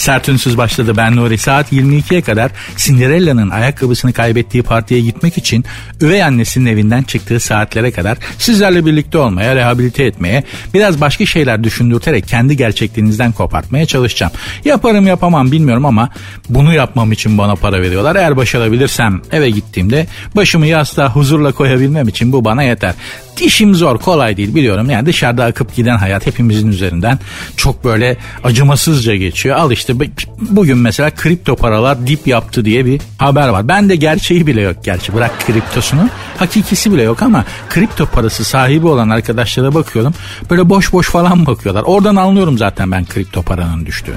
[0.00, 1.38] Sert Ünsüz başladı ben Nuri.
[1.38, 5.64] Saat 22'ye kadar Cinderella'nın ayakkabısını kaybettiği partiye gitmek için
[6.00, 10.44] üvey annesinin evinden çıktığı saatlere kadar sizlerle birlikte olmaya, rehabilite etmeye,
[10.74, 14.32] biraz başka şeyler düşündürterek kendi gerçekliğinizden kopartmaya çalışacağım.
[14.64, 16.08] Yaparım yapamam bilmiyorum ama
[16.48, 18.16] bunu yapmam için bana para veriyorlar.
[18.16, 22.94] Eğer başarabilirsem eve gittiğimde başımı yastığa huzurla koyabilmem için bu bana yeter.
[23.40, 27.18] İşim zor kolay değil biliyorum yani dışarıda akıp giden hayat hepimizin üzerinden
[27.56, 29.56] çok böyle acımasızca geçiyor.
[29.56, 29.89] Al işte
[30.38, 33.68] bugün mesela kripto paralar dip yaptı diye bir haber var.
[33.68, 38.86] Ben de gerçeği bile yok gerçi bırak kriptosunu hakikisi bile yok ama kripto parası sahibi
[38.86, 40.14] olan arkadaşlara bakıyorum
[40.50, 41.82] böyle boş boş falan bakıyorlar.
[41.82, 44.16] Oradan anlıyorum zaten ben kripto paranın düştüğünü.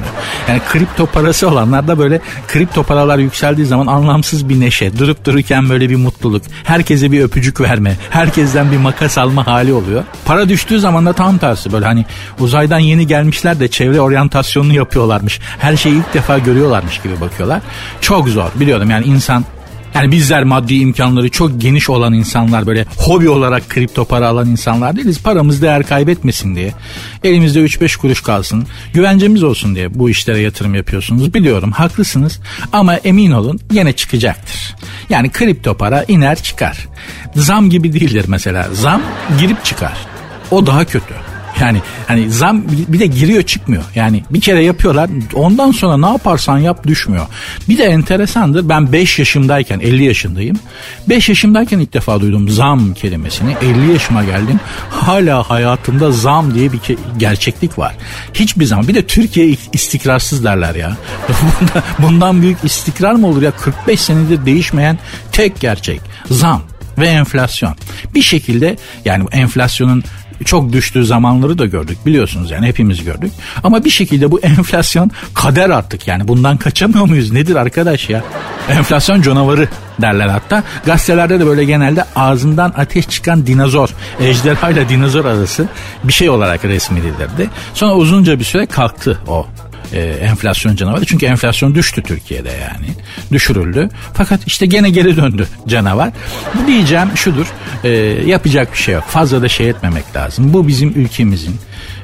[0.49, 5.69] Yani kripto parası olanlar da böyle kripto paralar yükseldiği zaman anlamsız bir neşe durup dururken
[5.69, 10.03] böyle bir mutluluk herkese bir öpücük verme herkesten bir makas salma hali oluyor.
[10.25, 12.05] Para düştüğü zaman da tam tersi böyle hani
[12.39, 15.39] uzaydan yeni gelmişler de çevre oryantasyonunu yapıyorlarmış.
[15.63, 17.61] Her şeyi ilk defa görüyorlarmış gibi bakıyorlar.
[18.01, 19.45] Çok zor biliyorum yani insan
[19.95, 24.95] yani bizler maddi imkanları çok geniş olan insanlar böyle hobi olarak kripto para alan insanlar
[24.95, 25.23] değiliz.
[25.23, 26.71] Paramız değer kaybetmesin diye.
[27.23, 28.67] Elimizde 3-5 kuruş kalsın.
[28.93, 31.33] Güvencemiz olsun diye bu işlere yatırım yapıyorsunuz.
[31.33, 32.39] Biliyorum haklısınız
[32.73, 34.75] ama emin olun yine çıkacaktır.
[35.09, 36.87] Yani kripto para iner çıkar.
[37.35, 38.67] Zam gibi değildir mesela.
[38.73, 39.01] Zam
[39.39, 39.97] girip çıkar.
[40.51, 41.32] O daha kötü.
[41.63, 43.83] Yani hani zam bir de giriyor çıkmıyor.
[43.95, 47.25] Yani bir kere yapıyorlar ondan sonra ne yaparsan yap düşmüyor.
[47.69, 50.59] Bir de enteresandır ben 5 yaşımdayken 50 yaşındayım.
[51.09, 53.55] 5 yaşımdayken ilk defa duydum zam kelimesini.
[53.61, 54.59] 50 yaşıma geldim.
[54.89, 56.79] Hala hayatımda zam diye bir
[57.17, 57.95] gerçeklik var.
[58.33, 60.97] Hiçbir zaman bir de Türkiye istikrarsız derler ya.
[61.99, 64.99] Bundan büyük istikrar mı olur ya 45 senedir değişmeyen
[65.31, 66.01] tek gerçek
[66.31, 66.61] zam
[66.97, 67.75] ve enflasyon.
[68.15, 70.03] Bir şekilde yani enflasyonun
[70.43, 73.31] çok düştüğü zamanları da gördük biliyorsunuz yani hepimiz gördük.
[73.63, 78.23] Ama bir şekilde bu enflasyon kader artık yani bundan kaçamıyor muyuz nedir arkadaş ya?
[78.69, 79.67] Enflasyon canavarı
[80.01, 80.63] derler hatta.
[80.85, 83.89] Gazetelerde de böyle genelde ağzından ateş çıkan dinozor,
[84.19, 85.67] ejderha ile dinozor arası
[86.03, 87.49] bir şey olarak resmedilirdi.
[87.73, 89.47] Sonra uzunca bir süre kalktı o
[89.93, 91.05] e, enflasyon canavarı.
[91.05, 92.87] Çünkü enflasyon düştü Türkiye'de yani.
[93.31, 93.89] Düşürüldü.
[94.13, 96.09] Fakat işte gene geri döndü canavar.
[96.67, 97.47] Diyeceğim şudur.
[97.83, 97.89] E,
[98.25, 99.03] yapacak bir şey yok.
[99.07, 100.53] Fazla da şey etmemek lazım.
[100.53, 101.55] Bu bizim ülkemizin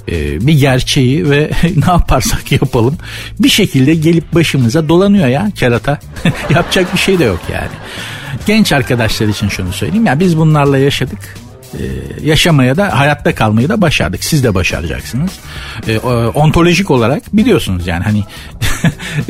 [0.08, 1.52] e, bir gerçeği ve
[1.86, 2.98] ne yaparsak yapalım
[3.40, 6.00] bir şekilde gelip başımıza dolanıyor ya kerata.
[6.50, 7.72] Yapacak bir şey de yok yani.
[8.46, 11.20] Genç arkadaşlar için şunu söyleyeyim ya biz bunlarla yaşadık
[11.74, 11.84] e,
[12.24, 14.24] yaşamaya da hayatta kalmayı da başardık.
[14.24, 15.32] Siz de başaracaksınız.
[15.88, 15.98] E,
[16.34, 18.24] ontolojik olarak biliyorsunuz yani hani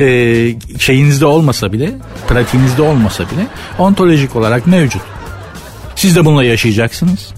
[0.00, 1.92] e, şeyinizde olmasa bile,
[2.28, 3.46] pratiğinizde olmasa bile
[3.78, 5.02] ontolojik olarak mevcut.
[5.96, 7.28] Siz de bununla yaşayacaksınız.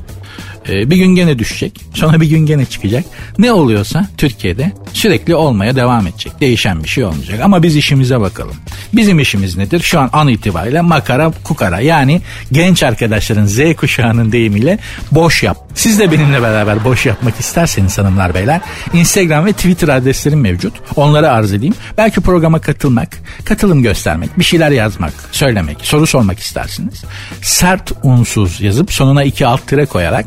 [0.69, 1.81] E, bir gün gene düşecek.
[1.95, 3.05] Sonra bir gün gene çıkacak.
[3.39, 6.41] Ne oluyorsa Türkiye'de sürekli olmaya devam edecek.
[6.41, 7.41] Değişen bir şey olmayacak.
[7.43, 8.55] Ama biz işimize bakalım.
[8.93, 9.81] Bizim işimiz nedir?
[9.81, 11.81] Şu an an itibariyle makara kukara.
[11.81, 12.21] Yani
[12.53, 14.79] genç arkadaşların Z kuşağının deyimiyle
[15.13, 15.57] boş yap.
[15.75, 18.61] Siz de benimle beraber boş yapmak isterseniz hanımlar beyler
[18.93, 20.75] Instagram ve Twitter adreslerim mevcut.
[20.97, 21.75] Onları arz edeyim.
[21.99, 23.09] Belki programa katılmak,
[23.45, 27.05] katılım göstermek, bir şeyler yazmak, söylemek, soru sormak istersiniz.
[27.43, 30.27] Sert unsuz yazıp sonuna iki alt tire koyarak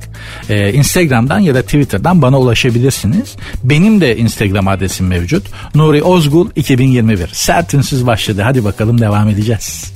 [0.50, 3.36] e, Instagram'dan ya da Twitter'dan bana ulaşabilirsiniz.
[3.64, 5.46] Benim de Instagram adresim mevcut.
[5.76, 7.30] Nuri Ozgul 2021.
[7.34, 8.42] Sert unsuz başladı.
[8.42, 9.96] Hadi bakalım devam edeceğiz.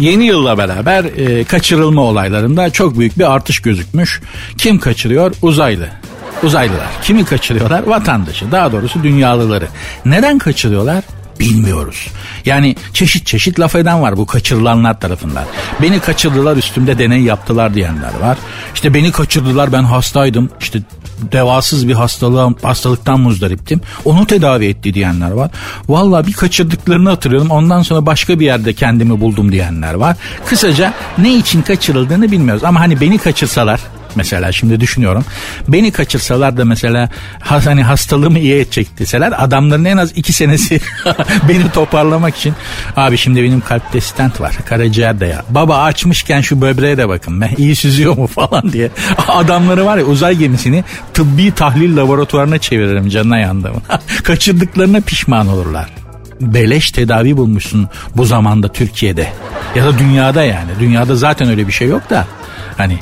[0.00, 4.20] Yeni yılla beraber e, kaçırılma olaylarında çok büyük bir artış gözükmüş.
[4.58, 5.34] Kim kaçırıyor?
[5.42, 5.88] Uzaylı.
[6.42, 6.86] Uzaylılar.
[7.02, 7.82] Kimi kaçırıyorlar?
[7.82, 8.52] Vatandaşı.
[8.52, 9.68] Daha doğrusu dünyalıları.
[10.04, 11.04] Neden kaçırıyorlar?
[11.40, 12.08] Bilmiyoruz.
[12.46, 15.44] Yani çeşit çeşit laf eden var bu kaçırılanlar tarafından.
[15.82, 18.38] Beni kaçırdılar üstümde deney yaptılar diyenler var.
[18.74, 20.50] İşte beni kaçırdılar ben hastaydım.
[20.60, 20.82] İşte
[21.32, 23.80] devasız bir hastalığa, hastalıktan muzdariptim.
[24.04, 25.50] Onu tedavi etti diyenler var.
[25.88, 27.50] Valla bir kaçırdıklarını hatırlıyorum.
[27.50, 30.16] Ondan sonra başka bir yerde kendimi buldum diyenler var.
[30.46, 32.64] Kısaca ne için kaçırıldığını bilmiyoruz.
[32.64, 33.80] Ama hani beni kaçırsalar
[34.16, 35.24] mesela şimdi düşünüyorum.
[35.68, 37.08] Beni kaçırsalar da mesela
[37.40, 40.80] hani hastalığımı iyi edecek deseler adamların en az iki senesi
[41.48, 42.54] beni toparlamak için
[42.96, 45.44] abi şimdi benim kalpte stent var karaciğer de ya.
[45.50, 48.90] Baba açmışken şu böbreğe de bakın be iyi süzüyor mu falan diye.
[49.28, 50.84] Adamları var ya uzay gemisini
[51.14, 53.72] tıbbi tahlil laboratuvarına çeviririm canına yandım.
[54.24, 55.86] Kaçırdıklarına pişman olurlar.
[56.40, 59.32] beleş tedavi bulmuşsun bu zamanda Türkiye'de.
[59.76, 60.70] Ya da dünyada yani.
[60.80, 62.26] Dünyada zaten öyle bir şey yok da.
[62.76, 62.98] Hani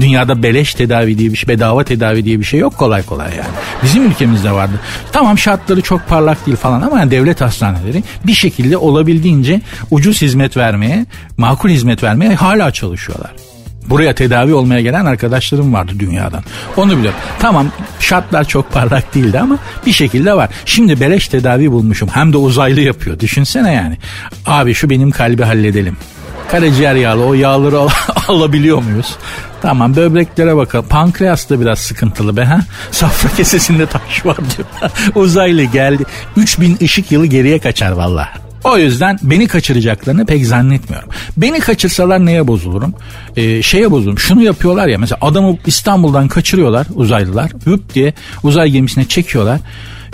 [0.00, 3.48] dünyada beleş tedavi diye bir şey, bedava tedavi diye bir şey yok kolay kolay yani.
[3.82, 4.80] Bizim ülkemizde vardı.
[5.12, 9.60] Tamam şartları çok parlak değil falan ama yani devlet hastaneleri bir şekilde olabildiğince
[9.90, 11.06] ucuz hizmet vermeye,
[11.36, 13.30] makul hizmet vermeye hala çalışıyorlar.
[13.86, 16.42] Buraya tedavi olmaya gelen arkadaşlarım vardı dünyadan.
[16.76, 17.18] Onu biliyorum.
[17.38, 17.66] Tamam
[18.00, 20.50] şartlar çok parlak değildi ama bir şekilde var.
[20.64, 22.08] Şimdi beleş tedavi bulmuşum.
[22.08, 23.20] Hem de uzaylı yapıyor.
[23.20, 23.96] Düşünsene yani.
[24.46, 25.96] Abi şu benim kalbi halledelim.
[26.52, 27.88] Karaciğer yağlı o yağları al-
[28.28, 29.16] alabiliyor muyuz?
[29.62, 30.86] Tamam böbreklere bakalım.
[30.88, 32.60] Pankreas da biraz sıkıntılı be ha.
[32.90, 34.68] Safra kesesinde taş var diyor.
[35.14, 36.04] Uzaylı geldi.
[36.36, 38.28] 3000 ışık yılı geriye kaçar valla.
[38.64, 41.08] O yüzden beni kaçıracaklarını pek zannetmiyorum.
[41.36, 42.94] Beni kaçırsalar neye bozulurum?
[43.36, 44.18] Ee, şeye bozulurum.
[44.18, 47.50] Şunu yapıyorlar ya mesela adamı İstanbul'dan kaçırıyorlar uzaylılar.
[47.66, 49.60] Hüp diye uzay gemisine çekiyorlar.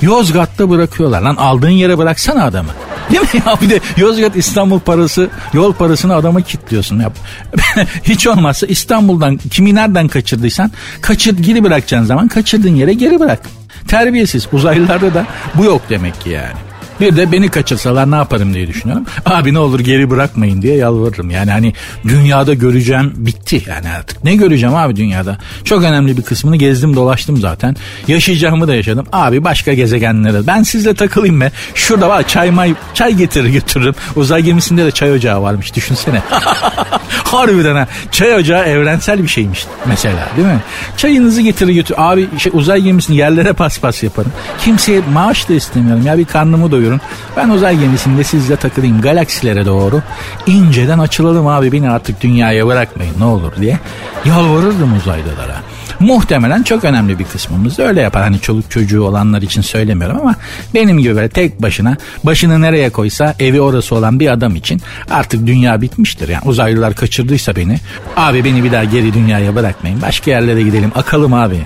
[0.03, 1.23] Yozgat'ta bırakıyorlar.
[1.23, 2.69] Lan aldığın yere bıraksana adamı.
[3.11, 3.61] Değil mi ya?
[3.61, 7.01] Bir de Yozgat İstanbul parası, yol parasını adama kilitliyorsun.
[7.01, 7.13] Yap.
[8.03, 13.41] Hiç olmazsa İstanbul'dan kimi nereden kaçırdıysan kaçır geri bırakacağın zaman kaçırdığın yere geri bırak.
[13.89, 14.49] Terbiyesiz.
[14.53, 16.68] Uzaylılarda da bu yok demek ki yani.
[17.01, 19.05] Bir de beni kaçırsalar ne yaparım diye düşünüyorum.
[19.27, 21.31] Abi ne olur geri bırakmayın diye yalvarırım.
[21.31, 21.73] Yani hani
[22.05, 24.25] dünyada göreceğim bitti yani artık.
[24.25, 25.39] Ne göreceğim abi dünyada?
[25.65, 27.77] Çok önemli bir kısmını gezdim dolaştım zaten.
[28.09, 29.07] Yaşayacağımı da yaşadım.
[29.13, 31.51] Abi başka gezegenlere ben sizle takılayım mı?
[31.75, 33.95] Şurada var çay may, çay getirir götürürüm.
[34.17, 36.23] Uzay gemisinde de çay ocağı varmış düşünsene.
[37.25, 37.87] Harbiden ha.
[38.13, 40.61] Çay ocağı evrensel bir şeymiş mesela değil mi?
[40.97, 41.95] Çayınızı getirir götür.
[41.99, 44.33] Abi şey, uzay gemisini yerlere paspas yaparım.
[44.65, 46.07] Kimseye maaş da istemiyorum.
[46.07, 47.01] Ya bir karnımı doyurun.
[47.37, 50.03] Ben uzay gemisinde sizle takılayım galaksilere doğru.
[50.47, 53.79] inceden açılalım abi beni artık dünyaya bırakmayın ne olur diye.
[54.25, 55.57] Yalvarırdım uzaylılara.
[56.01, 58.23] Muhtemelen çok önemli bir kısmımız da öyle yapar.
[58.23, 60.35] Hani çoluk çocuğu olanlar için söylemiyorum ama
[60.75, 64.81] benim gibi böyle tek başına başını nereye koysa evi orası olan bir adam için
[65.11, 66.29] artık dünya bitmiştir.
[66.29, 67.79] Yani uzaylılar kaçırdıysa beni
[68.17, 70.03] abi beni bir daha geri dünyaya bırakmayın.
[70.03, 71.59] Başka yerlere gidelim akalım abi.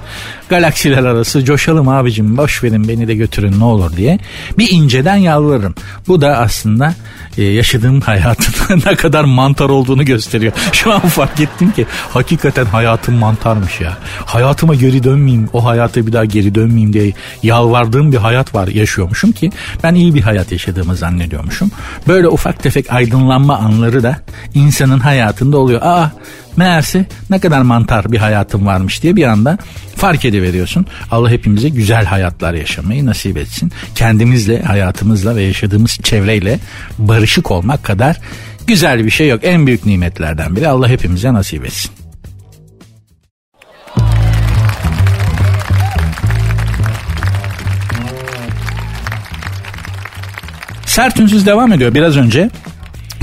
[0.53, 4.19] Galaksiler arası coşalım abicim boş verin beni de götürün ne olur diye.
[4.59, 5.75] Bir inceden yalvarırım.
[6.09, 6.95] Bu da aslında
[7.39, 10.53] e, yaşadığım hayatın ne kadar mantar olduğunu gösteriyor.
[10.73, 13.99] Şu an fark ettim ki hakikaten hayatım mantarmış ya.
[14.25, 17.13] Hayatıma geri dönmeyeyim, o hayata bir daha geri dönmeyeyim diye
[17.43, 19.51] yalvardığım bir hayat var yaşıyormuşum ki
[19.83, 21.71] ben iyi bir hayat yaşadığımı zannediyormuşum.
[22.09, 24.17] Böyle ufak tefek aydınlanma anları da
[24.55, 25.83] insanın hayatında oluyor.
[25.83, 26.11] Aa
[26.57, 29.59] meğerse ne kadar mantar bir hayatım varmış diye bir anda
[29.97, 30.87] fark ediveriyorsun.
[31.11, 33.73] Allah hepimize güzel hayatlar yaşamayı nasip etsin.
[33.95, 36.59] Kendimizle, hayatımızla ve yaşadığımız çevreyle
[36.99, 38.21] barışık olmak kadar
[38.67, 39.41] güzel bir şey yok.
[39.43, 41.91] En büyük nimetlerden biri Allah hepimize nasip etsin.
[50.87, 52.51] Sert ünsüz devam ediyor biraz önce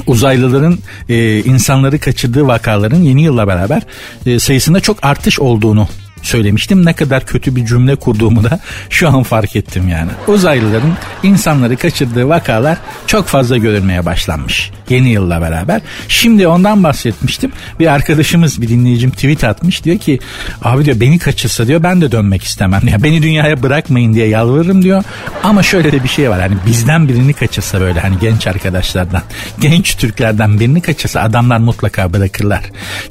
[0.10, 0.80] uzaylıların
[1.10, 3.82] e, insanları kaçırdığı vakaların yeni yılla beraber
[4.26, 5.88] e, sayısında çok artış olduğunu
[6.26, 6.86] söylemiştim.
[6.86, 10.12] Ne kadar kötü bir cümle kurduğumu da şu an fark ettim yani.
[10.28, 10.94] Uzaylıların
[11.24, 12.78] insanları kaçırdığı vakalar
[13.08, 14.72] çok fazla görülmeye başlanmış.
[14.90, 15.82] Yeni yılla beraber.
[16.08, 17.52] Şimdi ondan bahsetmiştim.
[17.80, 19.84] Bir arkadaşımız bir dinleyicim tweet atmış.
[19.84, 20.20] Diyor ki
[20.62, 22.82] abi diyor beni kaçırsa diyor ben de dönmek istemem.
[22.90, 25.04] Ya beni dünyaya bırakmayın diye yalvarırım diyor.
[25.44, 26.42] Ama şöyle de bir şey var.
[26.42, 29.22] Hani bizden birini kaçırsa böyle hani genç arkadaşlardan,
[29.60, 32.62] genç Türklerden birini kaçırsa adamlar mutlaka bırakırlar.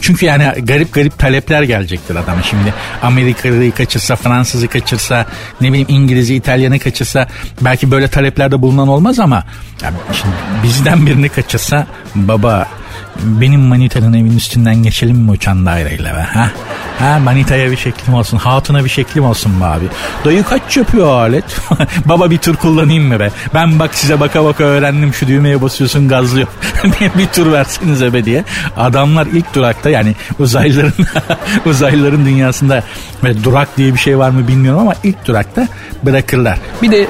[0.00, 2.74] Çünkü yani garip garip talepler gelecektir adama şimdi.
[3.02, 5.26] Amerikalı'yı kaçırsa, Fransız'ı kaçırsa,
[5.60, 7.28] ne bileyim İngiliz'i, İtalyan'ı kaçırsa
[7.60, 9.44] belki böyle taleplerde bulunan olmaz ama
[9.82, 12.68] yani şimdi bizden birini kaçırsa baba
[13.22, 16.50] benim manitanın evin üstünden geçelim mi uçan daireyle be ha?
[16.98, 19.84] Ha manitaya bir şeklim olsun, hatuna bir şeklim olsun be abi.
[20.24, 21.44] Dayı kaç yapıyor alet?
[22.04, 23.30] Baba bir tur kullanayım mı be?
[23.54, 26.48] Ben bak size baka baka öğrendim şu düğmeye basıyorsun gazlıyor.
[27.18, 28.44] bir tur versenize be diye.
[28.76, 30.92] Adamlar ilk durakta yani uzaylıların
[31.66, 32.82] uzaylıların dünyasında
[33.22, 35.68] böyle durak diye bir şey var mı bilmiyorum ama ilk durakta
[36.02, 36.58] bırakırlar.
[36.82, 37.06] Bir de e,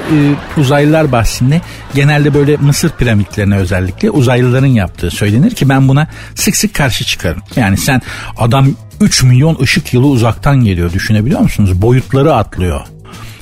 [0.57, 1.61] uzaylılar bahsinde
[1.93, 7.41] genelde böyle Mısır piramitlerine özellikle uzaylıların yaptığı söylenir ki ben buna sık sık karşı çıkarım.
[7.55, 8.01] Yani sen
[8.37, 8.67] adam
[9.01, 11.81] 3 milyon ışık yılı uzaktan geliyor düşünebiliyor musunuz?
[11.81, 12.81] Boyutları atlıyor.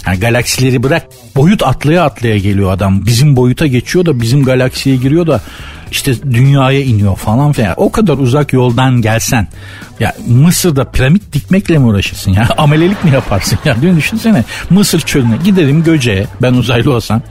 [0.05, 1.03] Yani galaksileri bırak
[1.35, 3.05] boyut atlaya atlaya geliyor adam.
[3.05, 5.41] Bizim boyuta geçiyor da bizim galaksiye giriyor da
[5.91, 7.73] işte dünyaya iniyor falan filan.
[7.77, 9.47] O kadar uzak yoldan gelsen
[9.99, 12.49] ya Mısır'da piramit dikmekle mi uğraşırsın ya?
[12.57, 13.75] Amelelik mi yaparsın ya?
[13.81, 17.21] Dün düşünsene Mısır çölüne giderim Göce'ye ben uzaylı olsam.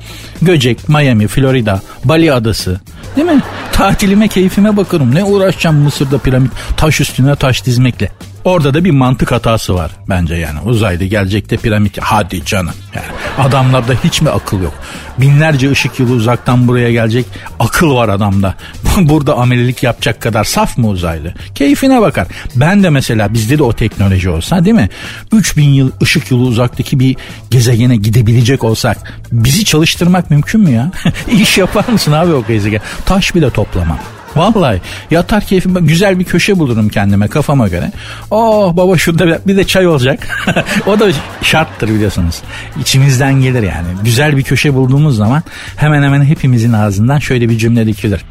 [0.43, 2.81] Göcek, Miami, Florida, Bali adası
[3.17, 3.43] değil mi?
[3.73, 5.15] Tatilime keyfime bakarım.
[5.15, 8.11] Ne uğraşacağım Mısır'da piramit taş üstüne taş dizmekle.
[8.47, 10.61] Orada da bir mantık hatası var bence yani.
[10.61, 11.99] Uzayda gelecekte piramit.
[12.01, 12.75] Hadi canım.
[12.95, 13.07] Yani
[13.39, 14.75] adamlarda hiç mi akıl yok?
[15.19, 17.27] Binlerce ışık yılı uzaktan buraya gelecek
[17.59, 18.55] akıl var adamda.
[19.01, 21.35] Burada amelilik yapacak kadar saf mı uzaylı?
[21.55, 22.27] Keyfine bakar.
[22.57, 24.89] Ben de mesela bizde de o teknoloji olsa değil mi?
[25.33, 27.17] 3000 yıl ışık yılı uzaktaki bir
[27.51, 30.91] gezegene gidebilecek olsak bizi çalıştırmak mümkün mü ya?
[31.41, 32.81] İş yapar mısın abi o gezegen?
[33.07, 33.99] Taş bile toplamam.
[34.37, 37.93] Vallahi yatar keyfim güzel bir köşe bulurum kendime kafama göre.
[38.31, 40.47] Oh baba şurada bir de çay olacak.
[40.87, 41.07] o da
[41.43, 42.43] şarttır biliyorsunuz.
[42.81, 43.89] İçimizden gelir yani.
[44.05, 45.43] Güzel bir köşe bulduğumuz zaman
[45.77, 48.25] hemen hemen hepimizin ağzından şöyle bir cümle dikilir.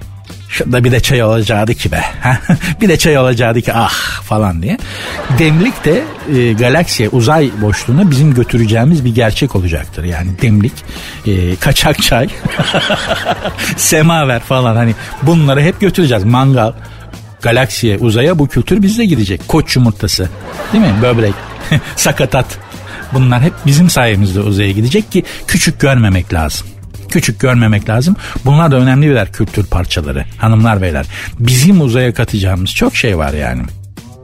[0.50, 2.04] Şurada bir de çay olacaktı ki be.
[2.82, 4.78] bir de çay olacaktı ki ah falan diye.
[5.40, 6.04] Demlik de
[6.36, 10.04] e, galaksiye uzay boşluğuna bizim götüreceğimiz bir gerçek olacaktır.
[10.04, 10.74] Yani demlik,
[11.28, 12.28] e, kaçak çay,
[13.78, 16.24] semaver falan hani bunları hep götüreceğiz.
[16.24, 16.74] Mangal,
[17.42, 19.48] galaksiye, uzaya bu kültür bizde gidecek.
[19.48, 20.30] Koç yumurtası
[20.74, 20.94] değil mi?
[21.02, 21.34] Böbrek,
[21.96, 22.46] sakatat.
[23.14, 26.68] Bunlar hep bizim sayemizde uzaya gidecek ki küçük görmemek lazım
[27.16, 28.16] küçük görmemek lazım.
[28.46, 31.06] Bunlar da önemli birer kültür parçaları hanımlar beyler.
[31.40, 33.62] Bizim uzaya katacağımız çok şey var yani.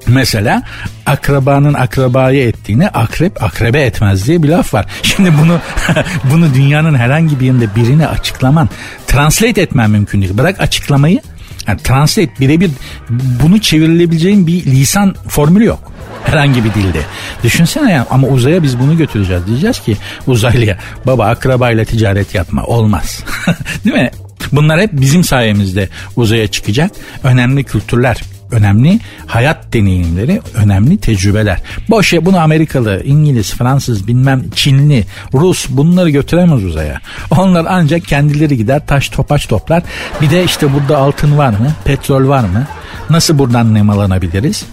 [0.07, 0.63] Mesela
[1.05, 4.85] akrabanın akrabayı ettiğini akrep akrebe etmez diye bir laf var.
[5.03, 5.59] Şimdi bunu
[6.33, 8.69] bunu dünyanın herhangi bir yerinde birine açıklaman,
[9.07, 10.37] translate etmen mümkün değil.
[10.37, 11.21] Bırak açıklamayı,
[11.67, 12.71] yani translate birebir
[13.09, 15.91] bunu çevrilebileceğin bir lisan formülü yok.
[16.23, 17.01] Herhangi bir dilde.
[17.43, 19.47] Düşünsene ya ama uzaya biz bunu götüreceğiz.
[19.47, 23.23] Diyeceğiz ki uzaylıya baba akrabayla ticaret yapma olmaz.
[23.85, 24.11] Değil mi?
[24.51, 26.91] Bunlar hep bizim sayemizde uzaya çıkacak.
[27.23, 31.59] Önemli kültürler, önemli hayat deneyimleri, önemli tecrübeler.
[31.89, 37.01] Boş bunu Amerikalı, İngiliz, Fransız, bilmem Çinli, Rus bunları götüremez uzaya.
[37.37, 39.83] Onlar ancak kendileri gider taş topaç toplar.
[40.21, 41.67] Bir de işte burada altın var mı?
[41.85, 42.67] Petrol var mı?
[43.09, 44.65] Nasıl buradan nemalanabiliriz?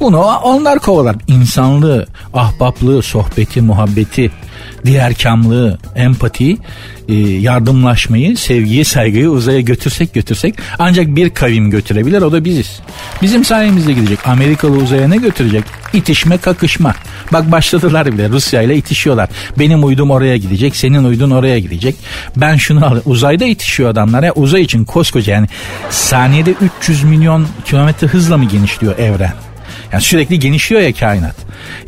[0.00, 1.16] Bunu onlar kovalar.
[1.26, 4.30] İnsanlığı, ahbaplığı, sohbeti, muhabbeti,
[4.84, 6.58] diğerkamlığı, empatiyi,
[7.08, 12.80] e, yardımlaşmayı, sevgiyi, saygıyı uzaya götürsek götürsek ancak bir kavim götürebilir o da biziz.
[13.22, 14.18] Bizim sayemizde gidecek.
[14.26, 15.64] Amerikalı uzaya ne götürecek?
[15.92, 16.94] İtişme, kakışma.
[17.32, 19.28] Bak başladılar bile Rusya ile itişiyorlar.
[19.58, 21.96] Benim uydum oraya gidecek, senin uydun oraya gidecek.
[22.36, 23.00] Ben şunu al.
[23.04, 24.32] Uzayda itişiyor adamlar ya.
[24.32, 25.46] Uzay için koskoca yani
[25.90, 29.47] saniyede 300 milyon kilometre hızla mı genişliyor evren?
[29.92, 31.36] Yani sürekli genişliyor ya kainat.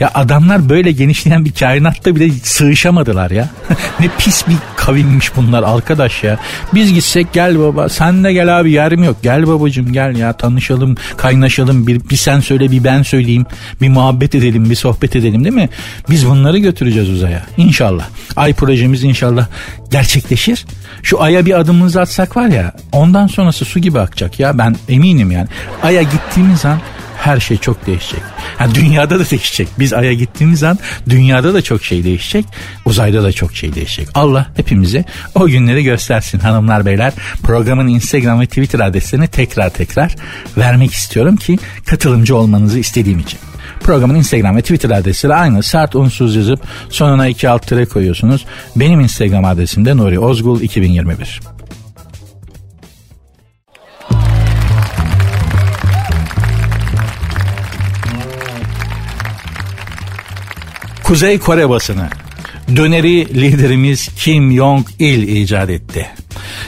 [0.00, 3.49] Ya adamlar böyle genişleyen bir kainatta bile sığışamadılar ya.
[4.00, 6.38] ne pis bir kavimmiş bunlar arkadaş ya.
[6.75, 9.16] Biz gitsek gel baba sen de gel abi yerim yok.
[9.23, 13.47] Gel babacım gel ya tanışalım kaynaşalım bir, bir sen söyle bir ben söyleyeyim.
[13.80, 15.69] Bir muhabbet edelim bir sohbet edelim değil mi?
[16.11, 18.09] Biz bunları götüreceğiz uzaya inşallah.
[18.37, 19.47] Ay projemiz inşallah
[19.90, 20.66] gerçekleşir.
[21.02, 25.30] Şu aya bir adımımızı atsak var ya ondan sonrası su gibi akacak ya ben eminim
[25.30, 25.49] yani.
[25.83, 26.78] Aya gittiğimiz an
[27.20, 28.22] her şey çok değişecek.
[28.60, 29.68] Yani dünyada da değişecek.
[29.78, 32.44] Biz Ay'a gittiğimiz an dünyada da çok şey değişecek.
[32.84, 34.08] Uzayda da çok şey değişecek.
[34.14, 37.12] Allah hepimize o günleri göstersin hanımlar beyler.
[37.42, 40.16] Programın Instagram ve Twitter adreslerini tekrar tekrar
[40.58, 43.38] vermek istiyorum ki katılımcı olmanızı istediğim için.
[43.80, 45.62] Programın Instagram ve Twitter adresi aynı.
[45.62, 46.60] Sert unsuz yazıp
[46.90, 48.46] sonuna iki alt tere koyuyorsunuz.
[48.76, 51.40] Benim Instagram adresim de Nuri Ozgul 2021.
[61.11, 62.09] Kuzey Kore basını
[62.76, 66.07] döneri liderimiz Kim Jong-il icat etti.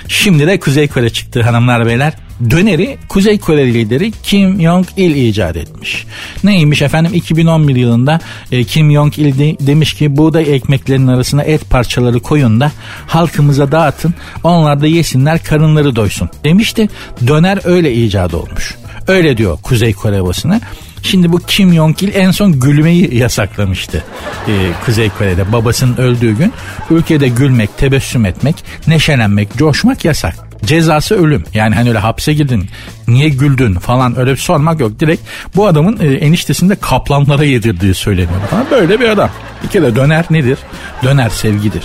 [0.08, 2.12] Şimdi de Kuzey Kore çıktı hanımlar beyler.
[2.50, 6.06] Döneri Kuzey Kore lideri Kim Jong-il icat etmiş.
[6.44, 8.20] Neymiş efendim 2011 yılında
[8.52, 12.72] e, Kim Jong-il de, demiş ki buğday ekmeklerinin arasına et parçaları koyun da
[13.06, 16.88] halkımıza dağıtın onlar da yesinler karınları doysun demişti.
[17.26, 18.76] Döner öyle icat olmuş.
[19.08, 20.60] Öyle diyor Kuzey Kore basını.
[21.02, 24.04] Şimdi bu Kim Jong-il en son gülmeyi yasaklamıştı
[24.48, 26.52] ee, Kuzey Kore'de babasının öldüğü gün.
[26.90, 30.34] Ülkede gülmek, tebessüm etmek, neşelenmek, coşmak yasak.
[30.64, 31.44] Cezası ölüm.
[31.54, 32.68] Yani hani öyle hapse girdin,
[33.08, 35.00] niye güldün falan öyle bir sormak yok.
[35.00, 35.22] Direkt
[35.56, 38.40] bu adamın e, eniştesinde kaplanlara yedirdiği söyleniyor.
[38.50, 38.66] Falan.
[38.70, 39.30] Böyle bir adam.
[39.64, 40.58] Bir kere döner nedir?
[41.02, 41.84] Döner sevgidir.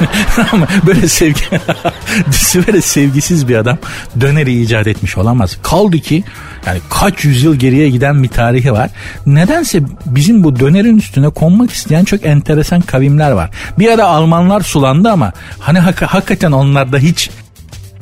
[0.52, 1.40] Ama böyle sevgi
[2.66, 3.78] böyle sevgisiz bir adam
[4.20, 5.58] döneri icat etmiş olamaz.
[5.62, 6.24] Kaldı ki
[6.66, 8.90] yani kaç yüzyıl geriye giden bir tarihi var.
[9.26, 13.50] Nedense bizim bu dönerin üstüne konmak isteyen çok enteresan kavimler var.
[13.78, 17.30] Bir ara Almanlar sulandı ama hani hak- hakikaten onlarda hiç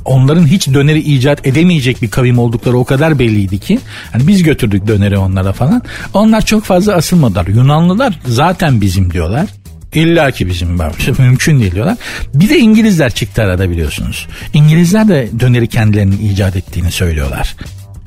[0.04, 3.78] onların hiç döneri icat edemeyecek bir kavim oldukları o kadar belliydi ki
[4.12, 5.82] hani biz götürdük döneri onlara falan.
[6.14, 7.46] Onlar çok fazla asılmadılar.
[7.46, 9.46] Yunanlılar zaten bizim diyorlar.
[9.95, 10.92] İlla ki bizim var.
[11.18, 11.97] Mümkün değil diyorlar.
[12.35, 14.26] Bir de İngilizler çıktı arada biliyorsunuz.
[14.54, 17.57] İngilizler de döneri kendilerinin icat ettiğini söylüyorlar.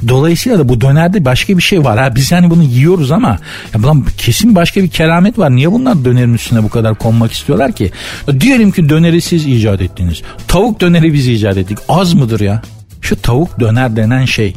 [0.08, 2.00] Dolayısıyla da bu dönerde başka bir şey var.
[2.00, 3.40] Ha, biz yani bunu yiyoruz ama
[3.74, 5.52] ya lan kesin başka bir keramet var.
[5.52, 7.92] Niye bunlar dönerin üstüne bu kadar konmak istiyorlar ki?
[8.40, 10.22] Diyelim ki döneri siz icat ettiniz.
[10.48, 11.78] Tavuk döneri biz icat ettik.
[11.90, 12.62] Az mıdır ya?
[13.02, 14.56] Şu tavuk döner denen şey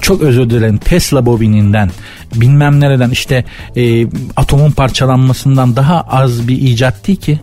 [0.00, 1.90] çok özür dilerim Tesla bobininden
[2.34, 3.44] bilmem nereden işte
[3.76, 7.40] e, atomun parçalanmasından daha az bir icat değil ki.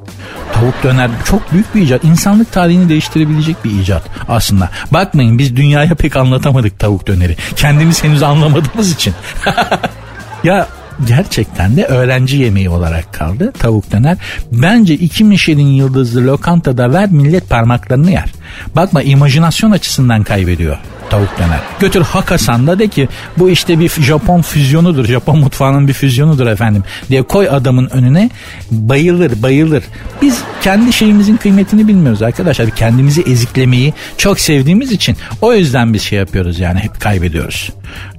[0.53, 2.03] Tavuk döner çok büyük bir icat.
[2.03, 4.69] İnsanlık tarihini değiştirebilecek bir icat aslında.
[4.91, 7.35] Bakmayın biz dünyaya pek anlatamadık tavuk döneri.
[7.55, 9.13] Kendimiz henüz anlamadığımız için.
[10.43, 10.67] ya
[11.07, 14.17] gerçekten de öğrenci yemeği olarak kaldı tavuk döner.
[14.51, 18.33] Bence iki Michelin yıldızlı lokantada ver millet parmaklarını yer.
[18.75, 20.77] Bakma imajinasyon açısından kaybediyor
[21.09, 21.59] tavuk döner.
[21.79, 25.05] Götür Hakasan'da de ki bu işte bir Japon füzyonudur.
[25.05, 28.29] Japon mutfağının bir füzyonudur efendim diye koy adamın önüne
[28.71, 29.83] bayılır bayılır.
[30.21, 32.69] Biz kendi şeyimizin kıymetini bilmiyoruz arkadaşlar.
[32.69, 37.69] Kendimizi eziklemeyi çok sevdiğimiz için o yüzden biz şey yapıyoruz yani hep kaybediyoruz.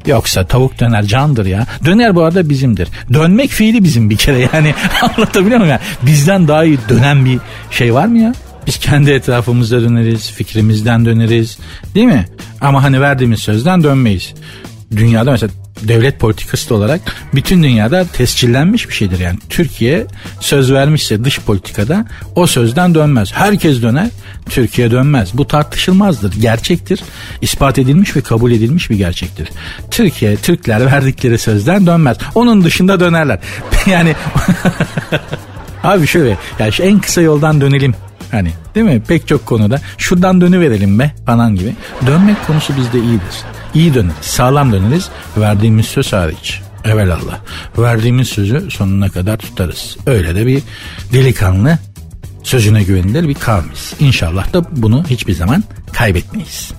[0.07, 1.67] Yoksa tavuk döner candır ya.
[1.85, 2.89] Döner bu arada bizimdir.
[3.13, 5.71] Dönmek fiili bizim bir kere yani anlatabiliyor muyum?
[5.71, 7.39] Yani bizden daha iyi dönen bir
[7.71, 8.35] şey var mı ya?
[8.69, 11.59] Biz kendi etrafımızda döneriz, fikrimizden döneriz
[11.95, 12.27] değil mi?
[12.61, 14.35] Ama hani verdiğimiz sözden dönmeyiz.
[14.97, 17.01] Dünyada mesela devlet politikası olarak
[17.35, 19.19] bütün dünyada tescillenmiş bir şeydir.
[19.19, 20.07] Yani Türkiye
[20.41, 23.33] söz vermişse dış politikada o sözden dönmez.
[23.33, 24.09] Herkes döner,
[24.51, 25.31] Türkiye dönmez.
[25.35, 26.33] Bu tartışılmazdır.
[26.41, 27.01] Gerçektir.
[27.41, 29.49] ispat edilmiş ve kabul edilmiş bir gerçektir.
[29.91, 32.17] Türkiye, Türkler verdikleri sözden dönmez.
[32.35, 33.39] Onun dışında dönerler.
[33.87, 34.15] yani
[35.85, 37.95] Abi şöyle yani şu en kısa yoldan dönelim
[38.31, 39.03] Hani değil mi?
[39.09, 41.75] Pek çok konuda şuradan dönüverelim be falan gibi.
[42.07, 43.45] Dönmek konusu bizde iyidir.
[43.75, 45.09] İyi döneriz, sağlam döneriz.
[45.37, 46.61] Verdiğimiz söz hariç.
[46.85, 47.39] Evelallah.
[47.79, 49.97] Verdiğimiz sözü sonuna kadar tutarız.
[50.07, 50.63] Öyle de bir
[51.13, 51.79] delikanlı
[52.43, 53.95] sözüne güvenilir bir kavmiz.
[54.01, 56.73] İnşallah da bunu hiçbir zaman kaybetmeyiz.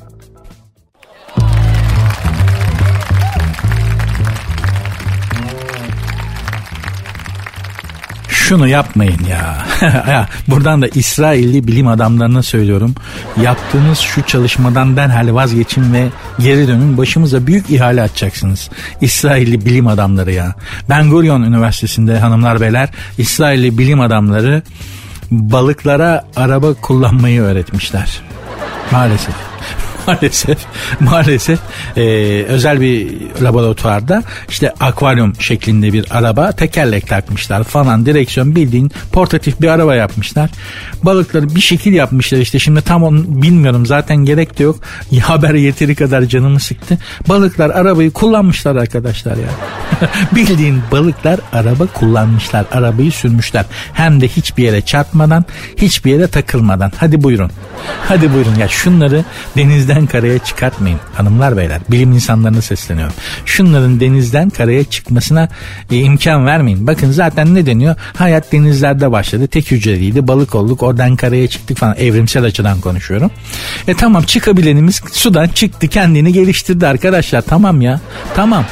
[8.49, 10.27] Şunu yapmayın ya.
[10.47, 12.95] Buradan da İsrailli bilim adamlarına söylüyorum.
[13.41, 16.07] Yaptığınız şu çalışmadan derhal vazgeçin ve
[16.39, 16.97] geri dönün.
[16.97, 18.69] Başımıza büyük ihale açacaksınız.
[19.01, 20.55] İsrailli bilim adamları ya.
[20.89, 24.61] Ben Gurion Üniversitesi'nde hanımlar beyler İsrailli bilim adamları
[25.31, 28.21] balıklara araba kullanmayı öğretmişler.
[28.91, 29.48] Maalesef
[30.09, 30.57] maalesef
[30.99, 31.59] maalesef
[31.97, 32.03] e,
[32.43, 33.07] özel bir
[33.41, 40.49] laboratuvarda işte akvaryum şeklinde bir araba tekerlek takmışlar falan direksiyon bildiğin portatif bir araba yapmışlar.
[41.03, 44.75] Balıkları bir şekil yapmışlar işte şimdi tam onu bilmiyorum zaten gerek de yok.
[45.21, 46.97] Haber yeteri kadar canımı sıktı.
[47.29, 49.49] Balıklar arabayı kullanmışlar arkadaşlar ya.
[50.35, 52.65] bildiğin balıklar araba kullanmışlar.
[52.71, 53.65] Arabayı sürmüşler.
[53.93, 55.45] Hem de hiçbir yere çarpmadan
[55.77, 56.91] hiçbir yere takılmadan.
[56.97, 57.51] Hadi buyurun.
[58.07, 59.23] Hadi buyurun ya şunları
[59.57, 61.81] denizden denizden karaya çıkartmayın hanımlar beyler.
[61.89, 63.13] Bilim insanlarına sesleniyorum.
[63.45, 65.49] Şunların denizden karaya çıkmasına
[65.91, 66.87] e, imkan vermeyin.
[66.87, 67.95] Bakın zaten ne deniyor?
[68.17, 69.47] Hayat denizlerde başladı.
[69.47, 70.27] Tek hücreliydi.
[70.27, 70.83] Balık olduk.
[70.83, 71.95] Oradan karaya çıktık falan.
[71.97, 73.31] Evrimsel açıdan konuşuyorum.
[73.87, 75.87] E tamam çıkabilenimiz sudan çıktı.
[75.87, 77.41] Kendini geliştirdi arkadaşlar.
[77.41, 77.99] Tamam ya.
[78.35, 78.65] Tamam.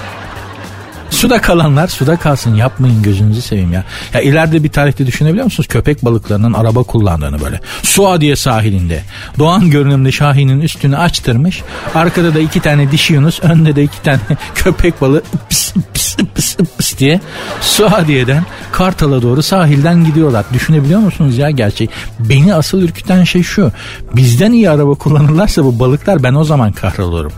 [1.10, 3.84] Suda kalanlar suda kalsın yapmayın gözünüzü seveyim ya.
[4.14, 5.68] Ya ileride bir tarihte düşünebiliyor musunuz?
[5.68, 7.60] Köpek balıklarının araba kullandığını böyle.
[7.84, 9.04] Suadiye sahilinde.
[9.40, 11.64] Doğan görünümlü Şahin'in üstünü açtırmış.
[11.96, 13.40] Arkada da iki tane dişi Yunus.
[13.44, 14.20] Önde de iki tane
[14.56, 17.22] köpek balığı pıs pıs pıs pıs diye
[17.62, 20.46] Suadiye'den Kartal'a doğru sahilden gidiyorlar.
[20.54, 21.90] Düşünebiliyor musunuz ya gerçeği?
[22.20, 23.72] Beni asıl ürküten şey şu.
[24.16, 27.32] Bizden iyi araba kullanırlarsa bu balıklar ben o zaman kahrolurum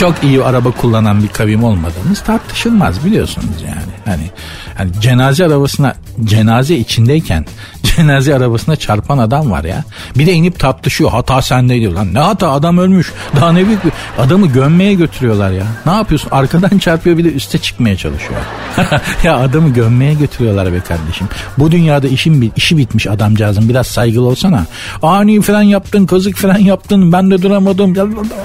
[0.00, 3.92] çok iyi araba kullanan bir kavim olmadığımız tartışılmaz biliyorsunuz yani.
[4.04, 4.30] Hani,
[4.80, 7.46] hani cenaze arabasına cenaze içindeyken
[7.82, 9.84] cenaze arabasına çarpan adam var ya.
[10.18, 12.14] Bir de inip tartışıyor hata sendeydi lan.
[12.14, 13.12] Ne hata adam ölmüş.
[13.36, 15.66] Daha ne büyük bir adamı gömmeye götürüyorlar ya.
[15.86, 16.30] Ne yapıyorsun?
[16.30, 18.40] Arkadan çarpıyor bir de üste çıkmaya çalışıyor.
[19.24, 21.28] ya adamı gömmeye götürüyorlar be kardeşim.
[21.58, 24.66] Bu dünyada işin işi bitmiş adamcağızın biraz saygılı olsana.
[25.02, 27.94] Ani falan yaptın kazık falan yaptın ben de duramadım.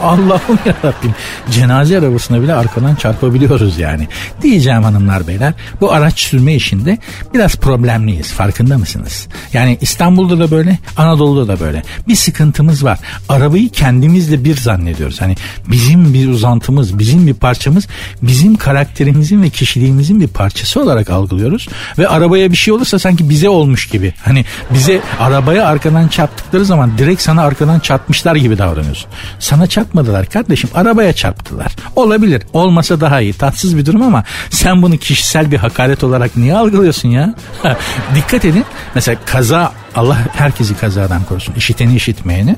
[0.03, 1.15] Allah'ım yarabbim.
[1.51, 4.07] Cenaze arabasına bile arkadan çarpabiliyoruz yani.
[4.41, 6.97] Diyeceğim hanımlar beyler bu araç sürme işinde
[7.33, 9.27] biraz problemliyiz farkında mısınız?
[9.53, 11.83] Yani İstanbul'da da böyle Anadolu'da da böyle.
[12.07, 12.99] Bir sıkıntımız var.
[13.29, 15.21] Arabayı kendimizle bir zannediyoruz.
[15.21, 15.35] Hani
[15.67, 17.87] bizim bir uzantımız, bizim bir parçamız,
[18.21, 21.67] bizim karakterimizin ve kişiliğimizin bir parçası olarak algılıyoruz.
[21.97, 24.13] Ve arabaya bir şey olursa sanki bize olmuş gibi.
[24.23, 29.09] Hani bize arabaya arkadan çarptıkları zaman direkt sana arkadan çarpmışlar gibi davranıyorsun.
[29.39, 30.69] Sana çarpmadılar kardeşim.
[30.73, 31.75] Arabaya çarptılar.
[31.95, 32.43] Olabilir.
[32.53, 33.33] Olmasa daha iyi.
[33.33, 37.33] Tatsız bir durum ama sen bunu kişisel bir hakaret olarak niye algılıyorsun ya?
[38.15, 38.65] Dikkat edin.
[38.95, 41.53] Mesela kaza Allah herkesi kazadan korusun.
[41.55, 42.55] İşiteni işitmeyeni.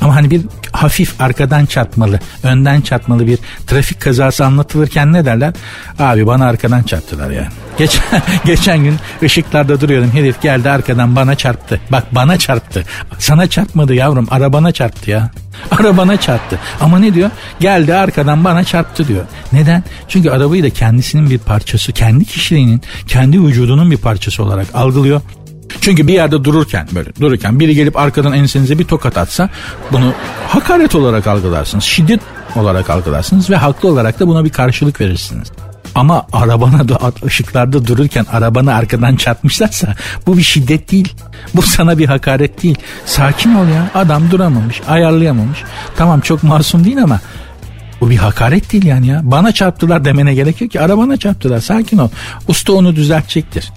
[0.00, 5.54] Ama hani bir hafif arkadan çarpmalı, önden çarpmalı bir trafik kazası anlatılırken ne derler?
[5.98, 7.48] Abi bana arkadan çarptılar ya.
[7.78, 8.02] Geçen,
[8.44, 11.80] geçen gün ışıklarda duruyorum herif geldi arkadan bana çarptı.
[11.92, 12.84] Bak bana çarptı.
[13.18, 15.30] Sana çarpmadı yavrum arabana çarptı ya.
[15.70, 16.58] Arabana çarptı.
[16.80, 17.30] Ama ne diyor?
[17.60, 19.24] Geldi arkadan bana çarptı diyor.
[19.52, 19.84] Neden?
[20.08, 25.20] Çünkü arabayı da kendisinin bir parçası, kendi kişiliğinin, kendi vücudunun bir parçası olarak algılıyor.
[25.80, 29.50] Çünkü bir yerde dururken böyle dururken biri gelip arkadan ensenize bir tokat atsa
[29.92, 30.12] bunu
[30.48, 31.84] hakaret olarak algılarsınız.
[31.84, 32.20] Şiddet
[32.56, 35.52] olarak algılarsınız ve haklı olarak da buna bir karşılık verirsiniz.
[35.94, 39.94] Ama arabana da ışıklarda dururken arabanı arkadan çarpmışlarsa
[40.26, 41.14] bu bir şiddet değil.
[41.54, 42.78] Bu sana bir hakaret değil.
[43.06, 43.90] Sakin ol ya.
[43.94, 45.58] Adam duramamış, ayarlayamamış.
[45.96, 47.20] Tamam çok masum değil ama
[48.00, 49.20] bu bir hakaret değil yani ya.
[49.24, 50.80] Bana çarptılar demene gerek yok ki.
[50.80, 51.60] Arabana çarptılar.
[51.60, 52.08] Sakin ol.
[52.48, 53.72] Usta onu düzeltecektir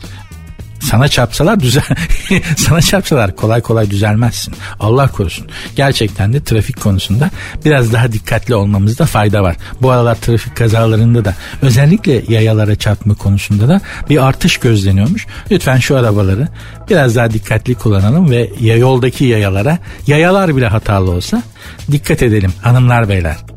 [0.83, 1.83] sana çarpsalar düzel
[2.57, 4.53] sana çarpsalar kolay kolay düzelmezsin.
[4.79, 5.47] Allah korusun.
[5.75, 7.29] Gerçekten de trafik konusunda
[7.65, 9.55] biraz daha dikkatli olmamızda fayda var.
[9.81, 15.27] Bu aralar trafik kazalarında da özellikle yayalara çarpma konusunda da bir artış gözleniyormuş.
[15.51, 16.47] Lütfen şu arabaları
[16.89, 21.43] biraz daha dikkatli kullanalım ve yoldaki yayalara yayalar bile hatalı olsa
[21.91, 23.52] dikkat edelim hanımlar beyler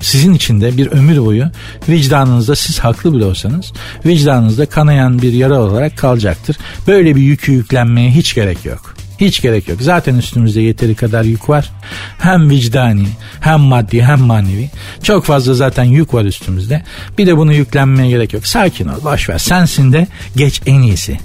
[0.00, 1.44] sizin için de bir ömür boyu
[1.88, 3.72] vicdanınızda siz haklı bile olsanız
[4.06, 6.56] vicdanınızda kanayan bir yara olarak kalacaktır.
[6.86, 8.94] Böyle bir yükü yüklenmeye hiç gerek yok.
[9.20, 9.82] Hiç gerek yok.
[9.82, 11.70] Zaten üstümüzde yeteri kadar yük var.
[12.18, 13.06] Hem vicdani,
[13.40, 14.70] hem maddi, hem manevi.
[15.02, 16.82] Çok fazla zaten yük var üstümüzde.
[17.18, 18.46] Bir de bunu yüklenmeye gerek yok.
[18.46, 19.38] Sakin ol, boş ver.
[19.38, 21.18] Sensin de geç en iyisi.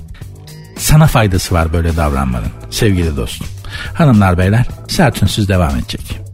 [0.77, 3.47] Sana faydası var böyle davranmanın sevgili dostum.
[3.93, 6.24] Hanımlar beyler sert devam edecek.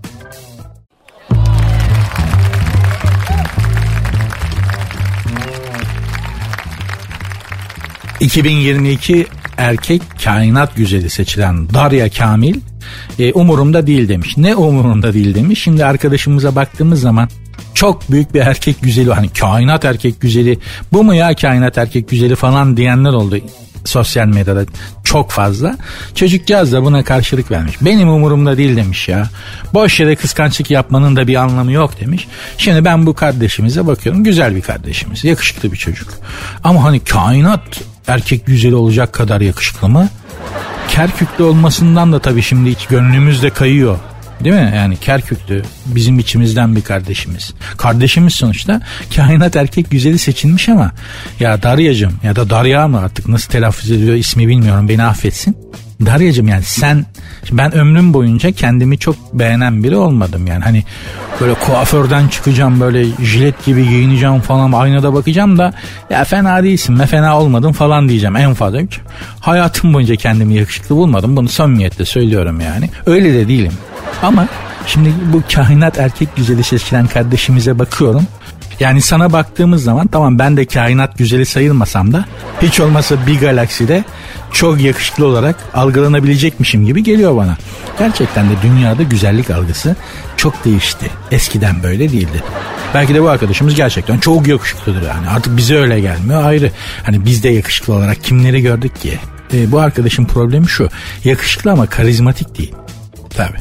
[8.22, 12.56] 2022 erkek kainat güzeli seçilen Darya Kamil
[13.20, 14.38] e, umurumda değil demiş.
[14.38, 15.64] Ne umurumda değil demiş.
[15.64, 17.30] Şimdi arkadaşımıza baktığımız zaman
[17.74, 20.60] çok büyük bir erkek güzeli hani kainat erkek güzeli
[20.94, 23.38] bu mu ya kainat erkek güzeli falan diyenler oldu
[23.86, 24.66] sosyal medyada
[25.04, 25.78] çok fazla.
[26.16, 27.76] Çocukcağız da buna karşılık vermiş.
[27.82, 29.30] Benim umurumda değil demiş ya.
[29.74, 32.28] Boş yere kıskançlık yapmanın da bir anlamı yok demiş.
[32.58, 34.24] Şimdi ben bu kardeşimize bakıyorum.
[34.24, 35.24] Güzel bir kardeşimiz.
[35.24, 36.10] Yakışıklı bir çocuk.
[36.64, 37.82] Ama hani kainat
[38.12, 40.10] erkek güzeli olacak kadar yakışıklı mı?
[40.90, 43.98] Kerküklü olmasından da tabii şimdi hiç gönlümüz de kayıyor.
[44.44, 44.74] Değil mi?
[44.76, 47.54] Yani Kerküklü bizim içimizden bir kardeşimiz.
[47.78, 48.82] Kardeşimiz sonuçta
[49.16, 50.92] kainat erkek güzeli seçilmiş ama
[51.40, 55.58] ya Darya'cım ya da Darya mı artık nasıl telaffuz ediyor ismi bilmiyorum beni affetsin.
[56.06, 57.06] Darya'cığım yani sen
[57.52, 60.48] ben ömrüm boyunca kendimi çok beğenen biri olmadım.
[60.48, 60.84] Yani hani
[61.42, 65.74] böyle kuaförden çıkacağım böyle jilet gibi giyineceğim falan aynada bakacağım da
[66.10, 68.82] ya fena değilsin me fena olmadın falan diyeceğim en fazla.
[69.40, 71.36] Hayatım boyunca kendimi yakışıklı bulmadım.
[71.36, 72.90] Bunu samimiyetle söylüyorum yani.
[73.06, 73.74] Öyle de değilim.
[74.22, 74.48] Ama
[74.88, 78.28] şimdi bu kainat erkek güzeli seçilen kardeşimize bakıyorum
[78.82, 82.26] yani sana baktığımız zaman tamam ben de kainat güzeli sayılmasam da
[82.62, 84.04] hiç olmasa bir galakside
[84.52, 87.58] çok yakışıklı olarak algılanabilecekmişim gibi geliyor bana.
[88.00, 89.96] Gerçekten de dünyada güzellik algısı
[90.38, 91.06] çok değişti.
[91.32, 92.44] Eskiden böyle değildi.
[92.94, 95.30] Belki de bu arkadaşımız gerçekten çok yakışıklıdır yani.
[95.30, 96.72] Artık bize öyle gelmiyor ayrı.
[97.04, 99.20] Hani biz de yakışıklı olarak kimleri gördük ki?
[99.54, 100.90] E, bu arkadaşın problemi şu.
[101.24, 102.74] Yakışıklı ama karizmatik değil.
[103.36, 103.58] Tabi.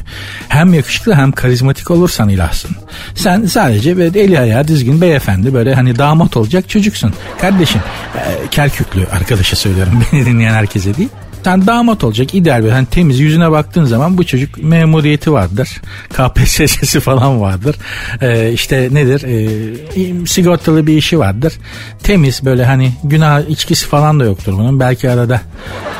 [0.49, 2.71] Hem yakışıklı hem karizmatik olursan ilahsın.
[3.15, 7.13] Sen sadece böyle eli ayağı dizgin beyefendi böyle hani damat olacak çocuksun.
[7.41, 7.81] Kardeşim
[8.15, 11.09] e, Kerküklü arkadaşa söylüyorum beni dinleyen herkese değil.
[11.43, 15.81] Sen damat olacak ideal bir hani temiz yüzüne baktığın zaman bu çocuk memuriyeti vardır.
[16.09, 17.75] KPSS'si falan vardır.
[18.21, 19.23] Ee, işte nedir?
[19.23, 21.53] Ee, sigortalı bir işi vardır.
[22.03, 24.79] Temiz böyle hani günah içkisi falan da yoktur bunun.
[24.79, 25.41] Belki arada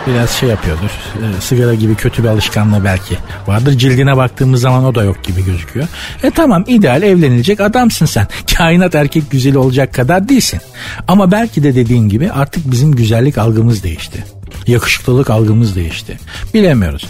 [0.08, 0.90] biraz şey yapıyordur.
[1.16, 3.78] Ee, sigara gibi kötü bir alışkanlığı belki vardır.
[3.78, 5.88] Cildine baktığımız zaman o da yok gibi gözüküyor.
[6.24, 8.28] E tamam ideal evlenilecek adamsın sen.
[8.58, 10.62] Kainat erkek güzeli olacak kadar değilsin.
[11.08, 14.24] Ama belki de dediğin gibi artık bizim güzellik algımız değişti
[14.68, 16.20] yakışıklılık algımız değişti.
[16.54, 17.06] Bilemiyoruz.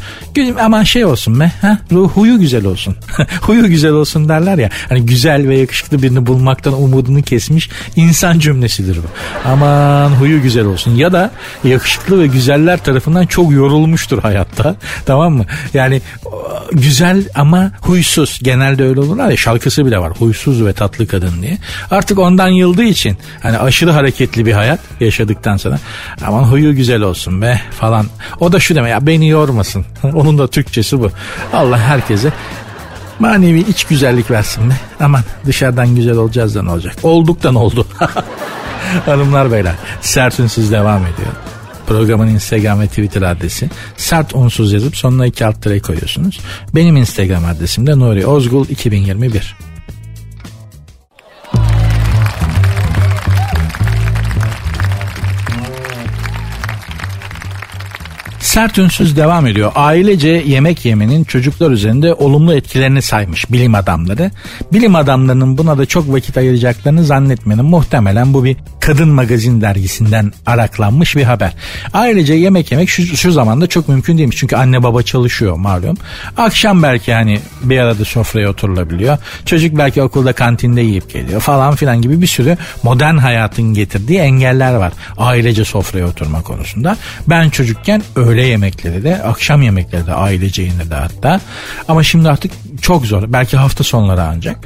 [0.62, 1.52] Aman şey olsun be.
[1.62, 1.78] Ha?
[1.92, 2.96] Huyu güzel olsun.
[3.42, 4.70] huyu güzel olsun derler ya.
[4.90, 9.08] Hani güzel ve yakışıklı birini bulmaktan umudunu kesmiş insan cümlesidir bu.
[9.50, 10.96] Aman huyu güzel olsun.
[10.96, 11.32] Ya da
[11.64, 14.76] yakışıklı ve güzeller tarafından çok yorulmuştur hayatta.
[15.06, 15.46] Tamam mı?
[15.74, 16.02] Yani
[16.72, 18.40] güzel ama huysuz.
[18.44, 20.12] Genelde öyle olurlar ya şarkısı bile var.
[20.20, 21.58] Huysuz ve tatlı kadın diye.
[21.92, 25.80] Artık ondan yıldığı için hani aşırı hareketli bir hayat yaşadıktan sonra
[26.26, 28.06] aman huyu güzel olsun be falan.
[28.40, 29.86] O da şu demek ya beni yormasın.
[30.04, 31.12] Onun da Türkçesi bu.
[31.54, 32.34] Allah herkese
[33.20, 34.74] manevi iç güzellik versin be.
[35.00, 36.96] Aman dışarıdan güzel olacağız da ne olacak?
[37.04, 37.86] Olduktan oldu.
[39.06, 41.32] Hanımlar beyler sert ünsüz devam ediyor.
[41.88, 43.70] Programın Instagram ve Twitter adresi.
[43.98, 46.40] Sert unsuz yazıp sonuna iki alt koyuyorsunuz.
[46.76, 49.71] Benim Instagram adresim de Nuri Ozgul 2021.
[58.52, 59.72] Sert ünsüz devam ediyor.
[59.76, 64.32] Ailece yemek yemenin çocuklar üzerinde olumlu etkilerini saymış bilim adamları.
[64.74, 71.16] Bilim adamlarının buna da çok vakit ayıracaklarını zannetmenin muhtemelen bu bir kadın magazin dergisinden araklanmış
[71.16, 71.54] bir haber.
[71.94, 74.38] Ailece yemek yemek şu, şu zamanda çok mümkün değilmiş.
[74.38, 75.98] Çünkü anne baba çalışıyor malum.
[76.38, 79.18] Akşam belki hani bir arada sofraya oturulabiliyor.
[79.46, 84.74] Çocuk belki okulda kantinde yiyip geliyor falan filan gibi bir sürü modern hayatın getirdiği engeller
[84.74, 84.94] var.
[85.18, 86.98] Ailece sofraya oturma konusunda.
[87.28, 88.02] Ben çocukken
[88.42, 91.42] öğle yemekleri de akşam yemekleri de ailece yenirdi hatta.
[91.88, 92.52] Ama şimdi artık
[92.82, 93.24] çok zor.
[93.28, 94.58] Belki hafta sonları ancak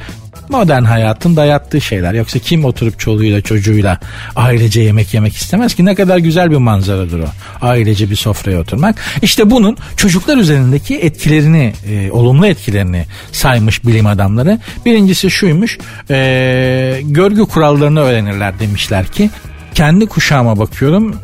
[0.49, 2.13] modern hayatın dayattığı şeyler.
[2.13, 3.99] Yoksa kim oturup çoluğuyla çocuğuyla
[4.35, 7.27] ailece yemek yemek istemez ki ne kadar güzel bir manzaradır o.
[7.61, 8.95] Ailece bir sofraya oturmak.
[9.21, 14.59] İşte bunun çocuklar üzerindeki etkilerini, e, olumlu etkilerini saymış bilim adamları.
[14.85, 15.77] Birincisi şuymuş,
[16.09, 19.29] e, görgü kurallarını öğrenirler demişler ki
[19.73, 21.15] kendi kuşağıma bakıyorum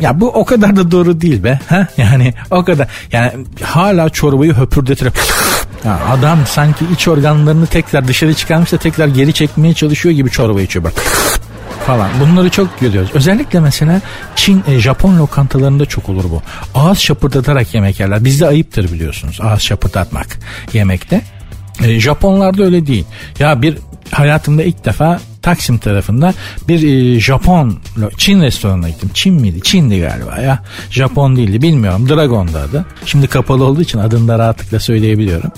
[0.00, 1.60] ya bu o kadar da doğru değil be.
[1.68, 1.86] Ha?
[1.96, 2.88] Yani o kadar.
[3.12, 3.32] Yani
[3.62, 5.12] hala çorbayı höpürdeterek
[5.84, 10.60] ya adam sanki iç organlarını tekrar dışarı çıkarmış da tekrar geri çekmeye çalışıyor gibi çorba
[10.60, 10.92] içiyor bak
[11.86, 12.10] falan.
[12.20, 13.10] Bunları çok görüyoruz.
[13.14, 14.00] Özellikle mesela
[14.36, 16.42] Çin, e, Japon lokantalarında çok olur bu.
[16.74, 18.24] Ağız şapırdatarak yemek yerler.
[18.24, 20.38] Bizde ayıptır biliyorsunuz ağız şapırdatmak
[20.72, 21.20] yemekte.
[21.82, 23.04] E, Japonlarda öyle değil.
[23.38, 23.78] Ya bir
[24.10, 26.34] hayatımda ilk defa Taksim tarafında
[26.68, 27.78] bir e, Japon
[28.16, 29.10] Çin restoranına gittim.
[29.14, 29.60] Çin miydi?
[29.62, 30.62] Çin'di galiba ya.
[30.90, 32.08] Japon değildi bilmiyorum.
[32.08, 32.86] Dragon'da adı.
[33.06, 35.50] Şimdi kapalı olduğu için adını da rahatlıkla söyleyebiliyorum.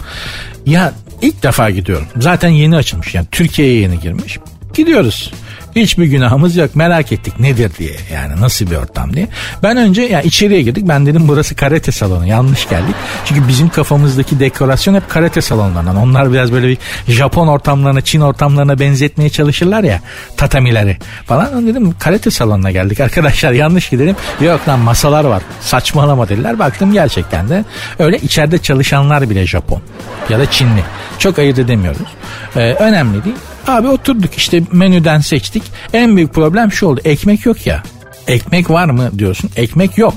[0.67, 2.07] Ya ilk defa gidiyorum.
[2.17, 4.39] Zaten yeni açılmış yani Türkiye'ye yeni girmiş.
[4.75, 5.33] Gidiyoruz.
[5.77, 9.29] Hiçbir günahımız yok merak ettik nedir diye yani nasıl bir ortam diye.
[9.63, 12.95] Ben önce yani içeriye girdik ben dedim burası karate salonu yanlış geldik.
[13.25, 15.97] Çünkü bizim kafamızdaki dekorasyon hep karate salonlarından.
[15.97, 20.01] Onlar biraz böyle bir Japon ortamlarına Çin ortamlarına benzetmeye çalışırlar ya
[20.37, 21.67] tatamileri falan.
[21.67, 24.17] Dedim karate salonuna geldik arkadaşlar yanlış gidelim.
[24.41, 26.59] Yok lan masalar var saçmalama dediler.
[26.59, 27.65] Baktım gerçekten de
[27.99, 29.83] öyle içeride çalışanlar bile Japon
[30.29, 30.85] ya da Çinli.
[31.19, 32.09] Çok ayırt edemiyoruz.
[32.57, 33.37] Ee, önemli değil.
[33.67, 35.63] Abi oturduk işte menüden seçtik.
[35.93, 37.01] En büyük problem şu oldu.
[37.05, 37.83] Ekmek yok ya.
[38.29, 39.51] Ekmek var mı diyorsun.
[39.57, 40.15] Ekmek yok.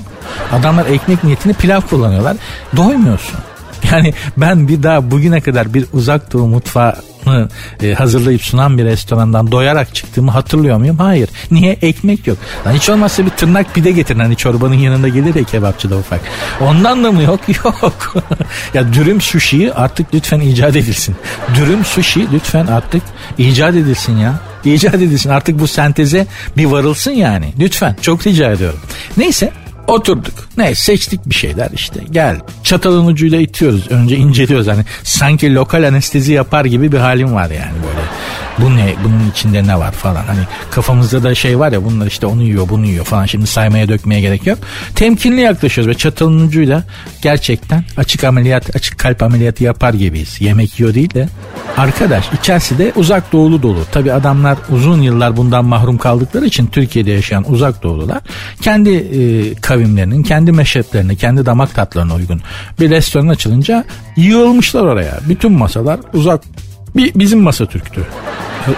[0.52, 2.36] Adamlar ekmek niyetini pilav kullanıyorlar.
[2.76, 3.38] Doymuyorsun.
[3.92, 6.94] Yani ben bir daha bugüne kadar bir uzak doğu mutfağı
[7.82, 10.98] e, hazırlayıp sunan bir restorandan doyarak çıktığımı hatırlıyor muyum?
[10.98, 11.28] Hayır.
[11.50, 11.78] Niye?
[11.82, 12.38] Ekmek yok.
[12.66, 14.18] Lan hiç olmazsa bir tırnak pide getirin.
[14.18, 16.20] Hani çorbanın yanında gelir ya kebapçıda ufak.
[16.60, 17.40] Ondan da mı yok?
[17.64, 18.14] Yok.
[18.74, 21.16] ya dürüm sushi'yi artık lütfen icat edilsin.
[21.54, 23.02] Dürüm sushi lütfen artık
[23.38, 24.34] icat edilsin ya.
[24.64, 25.30] İcat edilsin.
[25.30, 27.52] Artık bu senteze bir varılsın yani.
[27.58, 27.96] Lütfen.
[28.02, 28.80] Çok rica ediyorum.
[29.16, 29.52] Neyse
[29.86, 30.34] Oturduk.
[30.56, 32.00] Ne seçtik bir şeyler işte.
[32.10, 32.36] Gel.
[32.62, 33.90] Çatalın ucuyla itiyoruz.
[33.90, 34.66] Önce inceliyoruz.
[34.66, 38.00] Hani sanki lokal anestezi yapar gibi bir halim var yani böyle.
[38.60, 38.94] Bu ne?
[39.04, 40.24] Bunun içinde ne var falan.
[40.24, 40.40] Hani
[40.70, 43.26] kafamızda da şey var ya bunlar işte onu yiyor bunu yiyor falan.
[43.26, 44.58] Şimdi saymaya dökmeye gerek yok.
[44.94, 46.84] Temkinli yaklaşıyoruz ve çatalın ucuyla
[47.22, 50.40] gerçekten açık ameliyat, açık kalp ameliyatı yapar gibiyiz.
[50.40, 51.28] Yemek yiyor değil de.
[51.76, 53.78] Arkadaş içerisi de uzak doğulu dolu.
[53.92, 58.20] Tabi adamlar uzun yıllar bundan mahrum kaldıkları için Türkiye'de yaşayan uzak doğulular
[58.62, 62.42] kendi e, kavimlerinin, kendi meşreplerine, kendi damak tatlarına uygun
[62.80, 63.84] bir restoran açılınca
[64.16, 65.20] yığılmışlar oraya.
[65.28, 66.40] Bütün masalar uzak
[66.96, 68.06] bir, bizim masa Türktü.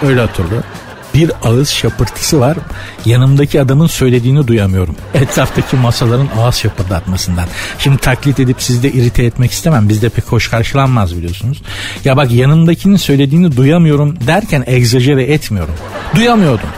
[0.03, 0.69] Öyle hatırlıyorum
[1.13, 2.57] bir ağız şapırtısı var.
[3.05, 4.95] Yanımdaki adamın söylediğini duyamıyorum.
[5.13, 7.45] Etraftaki masaların ağız şapırdatmasından.
[7.79, 9.89] Şimdi taklit edip sizi de irite etmek istemem.
[9.89, 11.61] Bizde pek hoş karşılanmaz biliyorsunuz.
[12.05, 15.73] Ya bak yanımdakinin söylediğini duyamıyorum derken egzajere etmiyorum.
[16.15, 16.69] Duyamıyordum.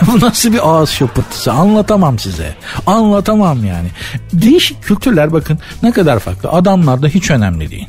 [0.06, 2.54] Bu nasıl bir ağız şapırtısı anlatamam size.
[2.86, 3.88] Anlatamam yani.
[4.32, 6.48] Değişik kültürler bakın ne kadar farklı.
[6.48, 7.88] Adamlar da hiç önemli değil.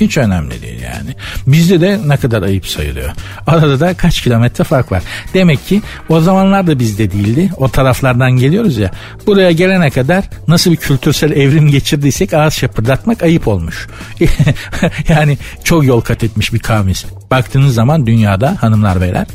[0.00, 1.14] Hiç önemli değil yani.
[1.46, 3.10] Bizde de ne kadar ayıp sayılıyor.
[3.46, 5.02] Arada da kaç kilometre fark var.
[5.34, 7.50] Demek ki o zamanlar da bizde değildi.
[7.56, 8.90] O taraflardan geliyoruz ya.
[9.26, 13.88] Buraya gelene kadar nasıl bir kültürsel evrim geçirdiysek ağız şapırdatmak ayıp olmuş.
[15.08, 17.04] yani çok yol kat etmiş bir kavmiz.
[17.30, 19.26] Baktığınız zaman dünyada hanımlar beyler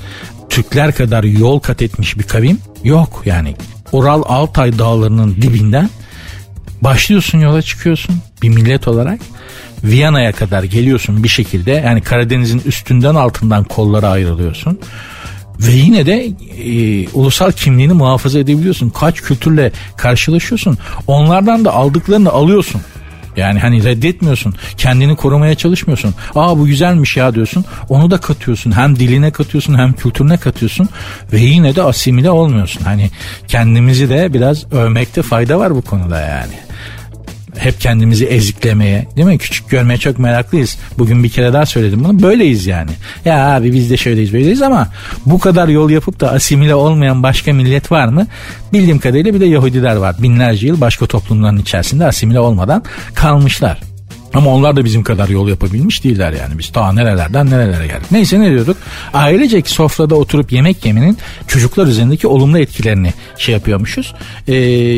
[0.49, 3.55] Türkler kadar yol kat etmiş bir kavim yok yani.
[3.91, 5.89] Oral Altay dağlarının dibinden
[6.81, 9.19] başlıyorsun yola çıkıyorsun bir millet olarak
[9.83, 14.79] Viyana'ya kadar geliyorsun bir şekilde yani Karadeniz'in üstünden altından kollara ayrılıyorsun
[15.59, 18.89] ve yine de e, ulusal kimliğini muhafaza edebiliyorsun.
[18.89, 20.77] Kaç kültürle karşılaşıyorsun.
[21.07, 22.81] Onlardan da aldıklarını alıyorsun.
[23.37, 24.55] Yani hani reddetmiyorsun.
[24.77, 26.15] Kendini korumaya çalışmıyorsun.
[26.35, 27.65] Aa bu güzelmiş ya diyorsun.
[27.89, 28.71] Onu da katıyorsun.
[28.71, 30.89] Hem diline katıyorsun hem kültürüne katıyorsun.
[31.33, 32.83] Ve yine de asimile olmuyorsun.
[32.83, 33.09] Hani
[33.47, 36.68] kendimizi de biraz övmekte fayda var bu konuda yani
[37.59, 39.37] hep kendimizi eziklemeye değil mi?
[39.37, 40.77] Küçük görmeye çok meraklıyız.
[40.97, 42.21] Bugün bir kere daha söyledim bunu.
[42.21, 42.91] Böyleyiz yani.
[43.25, 44.87] Ya abi biz de şöyleyiz böyleyiz ama
[45.25, 48.27] bu kadar yol yapıp da asimile olmayan başka millet var mı?
[48.73, 50.15] Bildiğim kadarıyla bir de Yahudiler var.
[50.19, 52.83] Binlerce yıl başka toplumların içerisinde asimile olmadan
[53.15, 53.88] kalmışlar.
[54.33, 56.57] Ama onlar da bizim kadar yol yapabilmiş değiller yani.
[56.59, 58.11] Biz ta nerelerden nerelere geldik.
[58.11, 58.77] Neyse ne diyorduk?
[59.13, 64.13] Ailecek sofrada oturup yemek yemenin çocuklar üzerindeki olumlu etkilerini şey yapıyormuşuz.
[64.47, 64.53] Ee,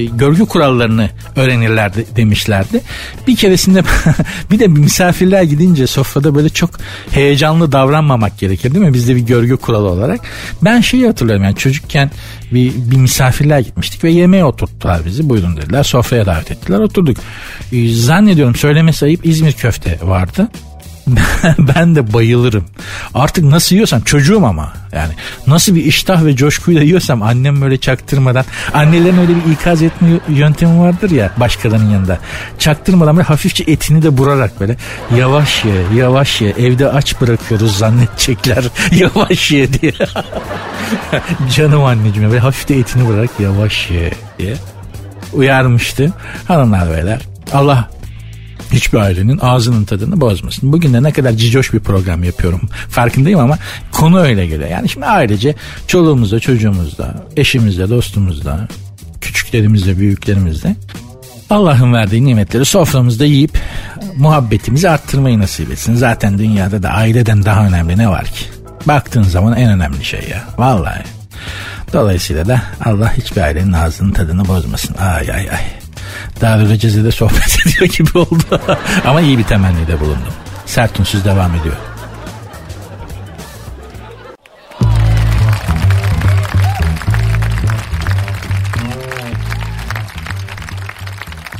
[0.05, 2.81] görgü kurallarını öğrenirlerdi demişlerdi.
[3.27, 3.83] Bir keresinde
[4.51, 6.69] bir de misafirler gidince sofrada böyle çok
[7.11, 8.93] heyecanlı davranmamak gerekir değil mi?
[8.93, 10.19] Bizde bir görgü kuralı olarak.
[10.61, 12.11] Ben şeyi hatırlıyorum yani çocukken
[12.51, 15.29] bir, bir misafirler gitmiştik ve yemeğe oturttular bizi.
[15.29, 15.83] Buyurun dediler.
[15.83, 16.79] Sofraya davet ettiler.
[16.79, 17.17] Oturduk.
[17.73, 20.47] Ee, zannediyorum söylemesi ayıp İzmir köfte vardı.
[21.75, 22.65] ben de bayılırım.
[23.13, 25.13] Artık nasıl yiyorsam çocuğum ama yani
[25.47, 30.79] nasıl bir iştah ve coşkuyla yiyorsam annem böyle çaktırmadan annelerin öyle bir ikaz etme yöntemi
[30.79, 32.19] vardır ya başkalarının yanında.
[32.59, 34.77] Çaktırmadan böyle hafifçe etini de burarak böyle
[35.17, 39.93] yavaş ye yavaş ye evde aç bırakıyoruz zannedecekler yavaş ye diye.
[41.55, 44.55] Canım anneciğim böyle hafif de etini bırak yavaş ye diye
[45.33, 46.13] uyarmıştı.
[46.47, 47.21] Hanımlar beyler
[47.53, 47.89] Allah
[48.71, 50.73] hiçbir ailenin ağzının tadını bozmasın.
[50.73, 53.57] Bugün de ne kadar cicoş bir program yapıyorum farkındayım ama
[53.91, 54.69] konu öyle geliyor.
[54.69, 55.55] Yani şimdi ailece
[55.87, 58.67] çoluğumuzda, çocuğumuzda, eşimizle, dostumuzla,
[59.21, 60.75] küçüklerimizle, büyüklerimizle
[61.49, 63.57] Allah'ın verdiği nimetleri soframızda yiyip
[64.17, 65.95] muhabbetimizi arttırmayı nasip etsin.
[65.95, 68.45] Zaten dünyada da aileden daha önemli ne var ki?
[68.85, 70.43] Baktığın zaman en önemli şey ya.
[70.57, 71.03] Vallahi.
[71.93, 74.95] Dolayısıyla da Allah hiçbir ailenin ağzının tadını bozmasın.
[74.97, 75.80] Ay ay ay.
[76.41, 78.61] Darül Ceze'de sohbet ediyor gibi oldu.
[79.05, 80.33] Ama iyi bir temennide bulundum.
[80.65, 81.75] Sert unsuz devam ediyor.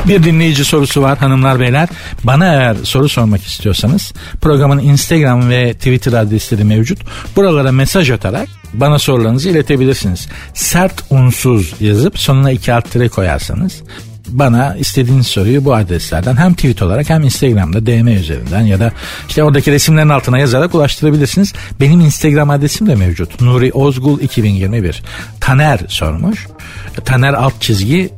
[0.07, 1.89] Bir dinleyici sorusu var hanımlar beyler.
[2.23, 6.99] Bana eğer soru sormak istiyorsanız programın Instagram ve Twitter adresleri mevcut.
[7.35, 10.27] Buralara mesaj atarak bana sorularınızı iletebilirsiniz.
[10.53, 13.83] Sert unsuz yazıp sonuna iki alt tire koyarsanız
[14.31, 18.91] bana istediğiniz soruyu bu adreslerden hem tweet olarak hem Instagram'da DM üzerinden ya da
[19.27, 21.53] işte oradaki resimlerin altına yazarak ulaştırabilirsiniz.
[21.79, 23.41] Benim Instagram adresim de mevcut.
[23.41, 25.03] Nuri Ozgul 2021.
[25.39, 26.47] Taner sormuş.
[27.05, 28.09] Taner alt çizgi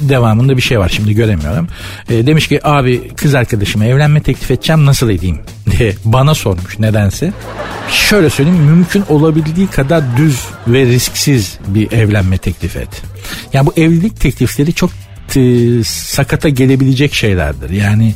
[0.00, 1.68] devamında bir şey var şimdi göremiyorum.
[2.10, 5.38] E, demiş ki abi kız arkadaşıma evlenme teklif edeceğim nasıl edeyim
[5.78, 7.32] diye bana sormuş nedense.
[7.90, 13.02] Şöyle söyleyeyim mümkün olabildiği kadar düz ve risksiz bir evlenme teklif et.
[13.52, 14.90] Yani bu evlilik teklifleri çok
[15.36, 17.70] e, sakata gelebilecek şeylerdir.
[17.70, 18.14] Yani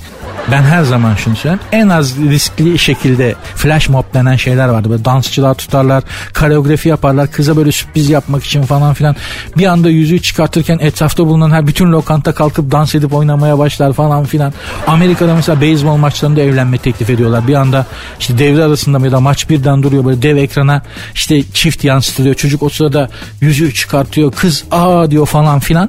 [0.51, 1.67] ben her zaman şunu söylüyorum.
[1.73, 4.91] En az riskli şekilde flash mob denen şeyler vardı.
[4.91, 6.05] Böyle dansçılar tutarlar,
[6.39, 7.31] koreografi yaparlar.
[7.31, 9.17] Kıza böyle sürpriz yapmak için falan filan.
[9.57, 14.25] Bir anda yüzüğü çıkartırken etrafta bulunan her bütün lokanta kalkıp dans edip oynamaya başlar falan
[14.25, 14.53] filan.
[14.87, 17.49] Amerika'da mesela beyzbol maçlarında evlenme teklif ediyorlar.
[17.49, 17.87] Bir anda
[18.21, 20.83] işte devre arasında ya da maç birden duruyor böyle dev ekrana
[21.15, 22.35] işte çift yansıtılıyor.
[22.35, 23.09] Çocuk o sırada
[23.41, 24.33] yüzüğü çıkartıyor.
[24.33, 25.89] Kız aa diyor falan filan.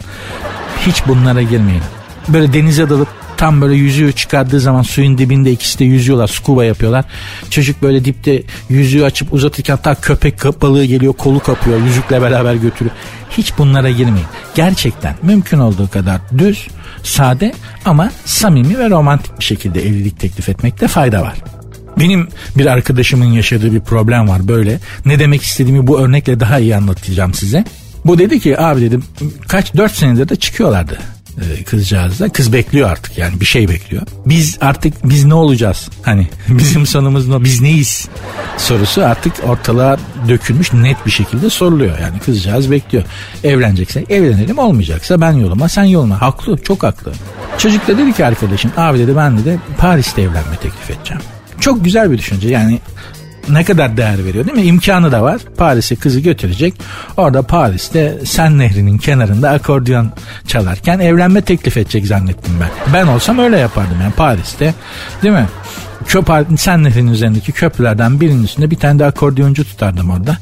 [0.80, 1.82] Hiç bunlara girmeyin.
[2.28, 3.08] Böyle denize dalıp
[3.38, 7.06] tam böyle yüzüğü çıkardığı zaman suyun dibinde ikisi de yüzüyorlar scuba yapıyorlar.
[7.50, 12.96] Çocuk böyle dipte yüzüğü açıp uzatırken ta köpek balığı geliyor kolu kapıyor yüzükle beraber götürüyor.
[13.30, 14.28] Hiç bunlara girmeyin.
[14.56, 16.68] Gerçekten mümkün olduğu kadar düz,
[17.04, 17.54] sade
[17.86, 21.34] ama samimi ve romantik bir şekilde evlilik teklif etmekte fayda var.
[22.00, 24.80] Benim bir arkadaşımın yaşadığı bir problem var böyle.
[25.06, 27.66] Ne demek istediğimi bu örnekle daha iyi anlatacağım size.
[28.06, 29.04] Bu dedi ki abi dedim
[29.48, 30.98] kaç dört senedir de çıkıyorlardı
[31.42, 32.30] e, kızcağızla.
[32.30, 34.04] Kız bekliyor artık yani bir şey bekliyor.
[34.26, 35.90] Biz artık biz ne olacağız?
[36.02, 37.44] Hani bizim sonumuz ne?
[37.44, 38.08] Biz neyiz?
[38.58, 42.00] Sorusu artık ortalığa dökülmüş net bir şekilde soruluyor.
[42.00, 43.04] Yani kızcağız bekliyor.
[43.44, 46.22] Evlenecekse evlenelim olmayacaksa ben yoluma sen yoluma.
[46.22, 47.14] Haklı çok haklı.
[47.58, 51.22] Çocuk da dedi ki arkadaşım abi dedi ben de Paris'te evlenme teklif edeceğim.
[51.60, 52.80] Çok güzel bir düşünce yani
[53.50, 54.64] ne kadar değer veriyor değil mi?
[54.64, 55.42] İmkanı da var.
[55.58, 56.74] Paris'e kızı götürecek.
[57.18, 60.12] Orada Paris'te Sen Nehri'nin kenarında akordeon
[60.48, 62.94] çalarken evlenme teklif edecek zannettim ben.
[62.94, 64.74] Ben olsam öyle yapardım yani Paris'te
[65.24, 65.48] değil mi?
[66.08, 70.38] Köp Sen Nehri'nin üzerindeki köprülerden birinin üstünde bir tane de akordeoncu tutardım orada.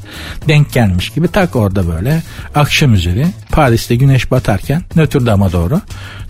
[0.48, 2.22] Denk gelmiş gibi tak orada böyle
[2.54, 5.80] akşam üzeri Paris'te güneş batarken Notre Dame'a doğru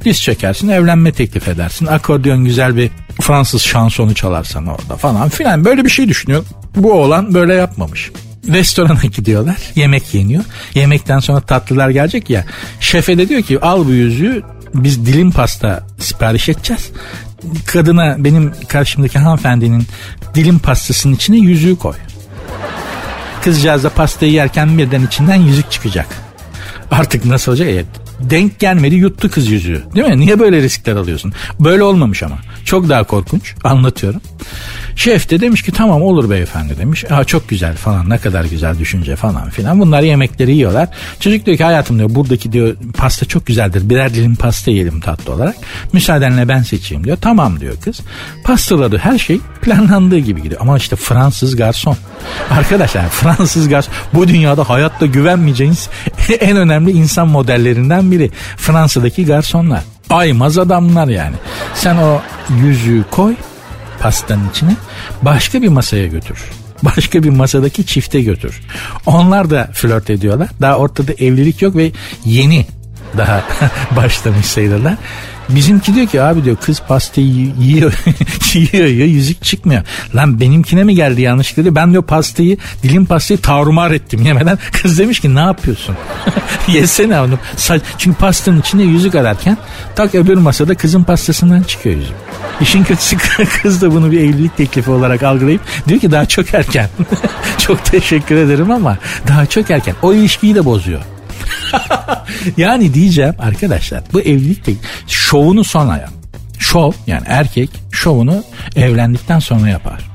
[0.04, 1.86] diz çekersin evlenme teklif edersin.
[1.86, 2.90] Akordeon güzel bir
[3.20, 6.44] Fransız şansonu çalarsan orada falan filan böyle bir şey düşünüyor.
[6.76, 8.10] Bu oğlan böyle yapmamış.
[8.48, 9.56] Restorana gidiyorlar.
[9.74, 10.44] Yemek yeniyor.
[10.74, 12.44] Yemekten sonra tatlılar gelecek ya.
[12.80, 14.42] Şefe de diyor ki al bu yüzüğü
[14.74, 16.90] biz dilim pasta sipariş edeceğiz.
[17.66, 19.86] Kadına benim karşımdaki hanımefendinin
[20.34, 21.94] dilim pastasının içine yüzüğü koy.
[23.42, 26.06] Kızcağız da pastayı yerken birden içinden yüzük çıkacak.
[26.90, 27.68] Artık nasıl olacak?
[27.70, 27.86] Evet.
[28.20, 29.82] Denk gelmedi yuttu kız yüzüğü.
[29.94, 30.20] Değil mi?
[30.20, 31.32] Niye böyle riskler alıyorsun?
[31.60, 32.38] Böyle olmamış ama.
[32.64, 33.54] Çok daha korkunç.
[33.64, 34.20] Anlatıyorum.
[34.96, 37.04] Şef de demiş ki tamam olur beyefendi demiş.
[37.10, 39.80] Aa, çok güzel falan ne kadar güzel düşünce falan filan.
[39.80, 40.88] Bunlar yemekleri yiyorlar.
[41.20, 43.90] Çocuk diyor ki hayatım diyor buradaki diyor pasta çok güzeldir.
[43.90, 45.56] Birer dilim pasta yiyelim tatlı olarak.
[45.92, 47.18] Müsaadenle ben seçeyim diyor.
[47.20, 48.00] Tamam diyor kız.
[48.44, 50.60] Pastaladı her şey planlandığı gibi gidiyor.
[50.60, 51.96] Ama işte Fransız garson.
[52.50, 55.88] Arkadaşlar Fransız garson bu dünyada hayatta güvenmeyeceğiniz
[56.40, 58.30] en önemli insan modellerinden biri.
[58.56, 59.80] Fransa'daki garsonlar.
[60.10, 61.36] Aymaz adamlar yani.
[61.74, 62.20] Sen o
[62.62, 63.34] yüzüğü koy
[64.04, 64.76] pastanın içine
[65.22, 66.38] başka bir masaya götür.
[66.82, 68.60] Başka bir masadaki çifte götür.
[69.06, 70.48] Onlar da flört ediyorlar.
[70.60, 71.92] Daha ortada evlilik yok ve
[72.24, 72.66] yeni
[73.18, 73.42] daha
[73.96, 74.94] başlamış sayılırlar.
[75.48, 77.26] Bizimki diyor ki abi diyor kız pastayı
[77.60, 77.92] yiyor,
[78.54, 79.82] yiyor, yiyor yüzük çıkmıyor.
[80.14, 81.74] Lan benimkine mi geldi yanlışlıkla diyor.
[81.74, 84.58] Ben diyor pastayı dilim pastayı tarumar ettim yemeden.
[84.82, 85.96] Kız demiş ki ne yapıyorsun?
[86.68, 87.38] Yesene onu.
[87.98, 89.58] Çünkü pastanın içinde yüzük ararken
[89.96, 92.14] tak öbür masada kızın pastasından çıkıyor yüzük.
[92.60, 93.16] İşin kötüsü
[93.62, 96.88] kız da bunu bir evlilik teklifi olarak algılayıp diyor ki daha çok erken.
[97.58, 98.98] çok teşekkür ederim ama
[99.28, 99.94] daha çok erken.
[100.02, 101.00] O ilişkiyi de bozuyor.
[102.56, 104.72] yani diyeceğim arkadaşlar bu evlilik de
[105.06, 106.10] şovunu sonra yap.
[106.58, 108.44] Şov yani erkek şovunu
[108.76, 110.14] evlendikten sonra yapar.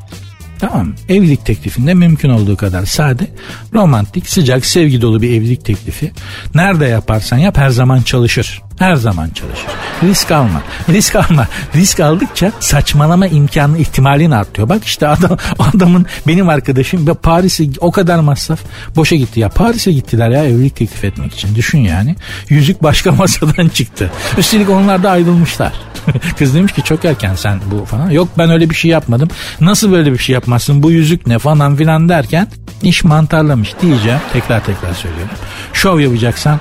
[0.59, 3.27] Tamam Evlilik teklifinde mümkün olduğu kadar sade,
[3.73, 6.11] romantik, sıcak, sevgi dolu bir evlilik teklifi.
[6.55, 8.61] Nerede yaparsan yap her zaman çalışır.
[8.79, 9.67] Her zaman çalışır.
[10.03, 10.61] Risk alma.
[10.89, 11.47] Risk alma.
[11.75, 14.69] Risk aldıkça saçmalama imkanı ihtimalin artıyor.
[14.69, 18.59] Bak işte adam adamın benim arkadaşım Paris'e o kadar masraf
[18.95, 19.49] boşa gitti ya.
[19.49, 21.55] Paris'e gittiler ya evlilik teklif etmek için.
[21.55, 22.15] Düşün yani.
[22.49, 24.11] Yüzük başka masadan çıktı.
[24.37, 25.73] Üstelik onlar da ayrılmışlar.
[26.37, 28.09] Kız demiş ki çok erken sen bu falan.
[28.09, 29.29] Yok ben öyle bir şey yapmadım.
[29.61, 30.83] Nasıl böyle bir şey yapmazsın?
[30.83, 32.47] Bu yüzük ne falan filan derken
[32.83, 34.19] iş mantarlamış diyeceğim.
[34.33, 35.35] Tekrar tekrar söylüyorum.
[35.73, 36.59] Şov yapacaksan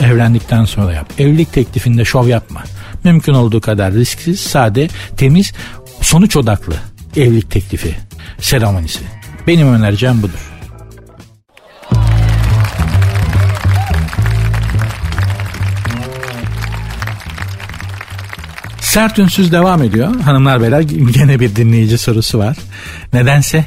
[0.00, 1.12] evlendikten sonra yap.
[1.18, 2.62] Evlilik teklifinde şov yapma.
[3.04, 5.52] Mümkün olduğu kadar risksiz, sade, temiz,
[6.00, 6.74] sonuç odaklı
[7.16, 7.96] evlilik teklifi
[8.40, 9.00] seremonisi.
[9.46, 10.50] Benim önereceğim budur.
[18.80, 20.20] Sert ünsüz devam ediyor.
[20.20, 20.80] Hanımlar beyler
[21.14, 22.56] gene bir dinleyici sorusu var.
[23.12, 23.64] Nedense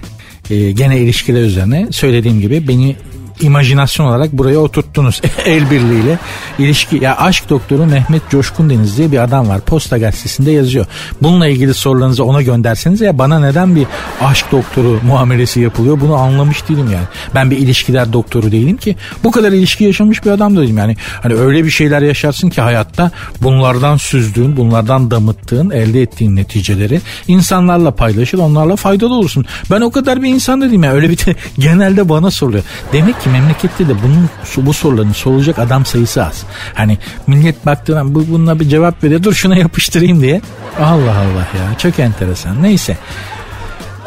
[0.50, 2.96] e, gene ilişkiler üzerine söylediğim gibi beni
[3.44, 6.20] imajinasyon olarak buraya oturttunuz el birliğiyle.
[6.60, 9.62] ilişki ya aşk doktoru Mehmet Coşkun Deniz diye bir adam var.
[9.62, 10.86] Posta gazetesinde yazıyor.
[11.22, 13.88] Bununla ilgili sorularınızı ona gönderseniz ya bana neden bir
[14.22, 17.06] aşk doktoru muamelesi yapılıyor bunu anlamış değilim yani.
[17.36, 18.96] Ben bir ilişkiler doktoru değilim ki.
[19.24, 20.96] Bu kadar ilişki yaşamış bir adam da değilim yani.
[21.22, 27.92] Hani öyle bir şeyler yaşarsın ki hayatta bunlardan süzdüğün, bunlardan damıttığın, elde ettiğin neticeleri insanlarla
[27.92, 29.46] paylaşır, onlarla faydalı olursun.
[29.72, 30.94] Ben o kadar bir insan da değilim yani.
[30.94, 32.64] Öyle bir de genelde bana soruluyor.
[32.94, 36.44] Demek ki memlekette de bunun bu soruların sorulacak adam sayısı az.
[36.74, 39.24] Hani millet baktığında bu bununla bir cevap veriyor.
[39.24, 40.42] Dur şuna yapıştırayım diye.
[40.80, 42.64] Allah Allah ya çok enteresan.
[42.64, 42.98] Neyse.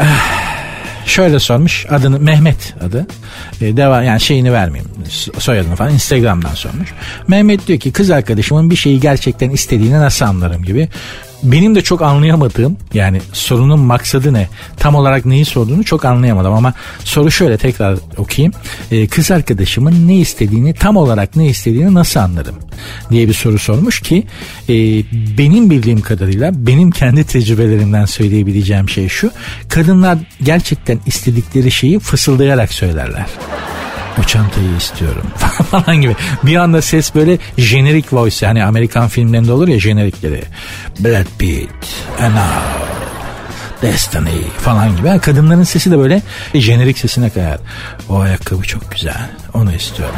[0.01, 0.47] Ah
[1.07, 3.07] şöyle sormuş adını Mehmet adı
[3.61, 4.91] e, deva yani şeyini vermeyeyim
[5.39, 6.93] soyadını falan Instagram'dan sormuş.
[7.29, 10.89] Mehmet diyor ki kız arkadaşımın bir şeyi gerçekten istediğini nasıl anlarım gibi
[11.43, 14.49] benim de çok anlayamadığım yani sorunun maksadı ne?
[14.77, 16.75] Tam olarak neyi sorduğunu çok anlayamadım ama
[17.05, 18.53] soru şöyle tekrar okuyayım.
[18.91, 22.57] Ee, kız arkadaşımın ne istediğini tam olarak ne istediğini nasıl anlarım?
[23.11, 24.27] diye bir soru sormuş ki
[24.69, 24.75] e,
[25.39, 29.31] benim bildiğim kadarıyla benim kendi tecrübelerimden söyleyebileceğim şey şu
[29.69, 33.27] kadınlar gerçekten istedikleri şeyi fısıldayarak söylerler
[34.21, 35.27] o çantayı istiyorum
[35.71, 36.17] falan gibi.
[36.43, 40.43] Bir anda ses böyle jenerik voice yani Amerikan filmlerinde olur ya jenerikleri.
[41.01, 41.71] Brad Pitt,
[42.21, 42.47] Anna,
[43.83, 45.07] Destiny falan gibi.
[45.07, 46.23] Yani kadınların sesi de böyle
[46.55, 47.59] jenerik sesine kayar.
[48.09, 49.31] O ayakkabı çok güzel.
[49.55, 50.15] Onu istiyorum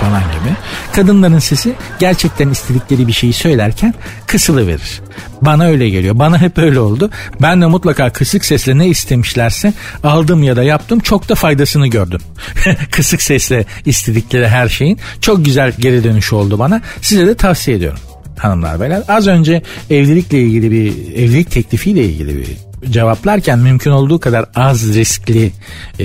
[0.00, 0.54] falan gibi.
[0.92, 3.94] Kadınların sesi gerçekten istedikleri bir şeyi söylerken
[4.26, 5.00] kısılı verir.
[5.42, 6.18] Bana öyle geliyor.
[6.18, 7.10] Bana hep öyle oldu.
[7.42, 9.72] Ben de mutlaka kısık sesle ne istemişlerse
[10.04, 11.00] aldım ya da yaptım.
[11.00, 12.20] Çok da faydasını gördüm.
[12.90, 16.80] kısık sesle istedikleri her şeyin çok güzel geri dönüşü oldu bana.
[17.02, 18.00] Size de tavsiye ediyorum
[18.38, 19.02] hanımlar beyler.
[19.08, 25.52] Az önce evlilikle ilgili bir evlilik teklifiyle ilgili bir cevaplarken mümkün olduğu kadar az riskli
[25.98, 26.04] e,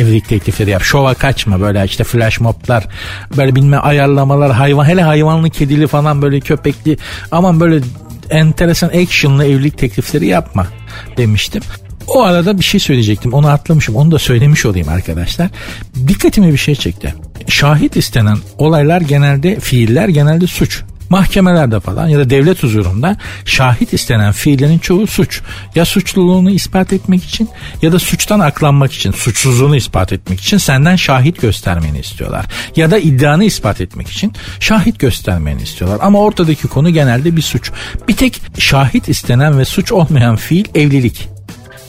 [0.00, 0.82] evlilik teklifleri yap.
[0.82, 2.86] Şova kaçma böyle işte flash moblar
[3.36, 6.96] böyle bilme ayarlamalar hayvan hele hayvanlı kedili falan böyle köpekli
[7.30, 7.80] aman böyle
[8.30, 10.66] enteresan actionlı evlilik teklifleri yapma
[11.16, 11.62] demiştim.
[12.08, 13.32] O arada bir şey söyleyecektim.
[13.32, 13.96] Onu atlamışım.
[13.96, 15.48] Onu da söylemiş olayım arkadaşlar.
[16.08, 17.14] Dikkatimi bir şey çekti.
[17.48, 24.32] Şahit istenen olaylar genelde fiiller genelde suç Mahkemelerde falan ya da devlet huzurunda şahit istenen
[24.32, 25.40] fiillerin çoğu suç.
[25.74, 27.48] Ya suçluluğunu ispat etmek için
[27.82, 32.46] ya da suçtan aklanmak için, suçsuzluğunu ispat etmek için senden şahit göstermeni istiyorlar.
[32.76, 35.98] Ya da iddianı ispat etmek için şahit göstermeni istiyorlar.
[36.02, 37.70] Ama ortadaki konu genelde bir suç.
[38.08, 41.28] Bir tek şahit istenen ve suç olmayan fiil evlilik.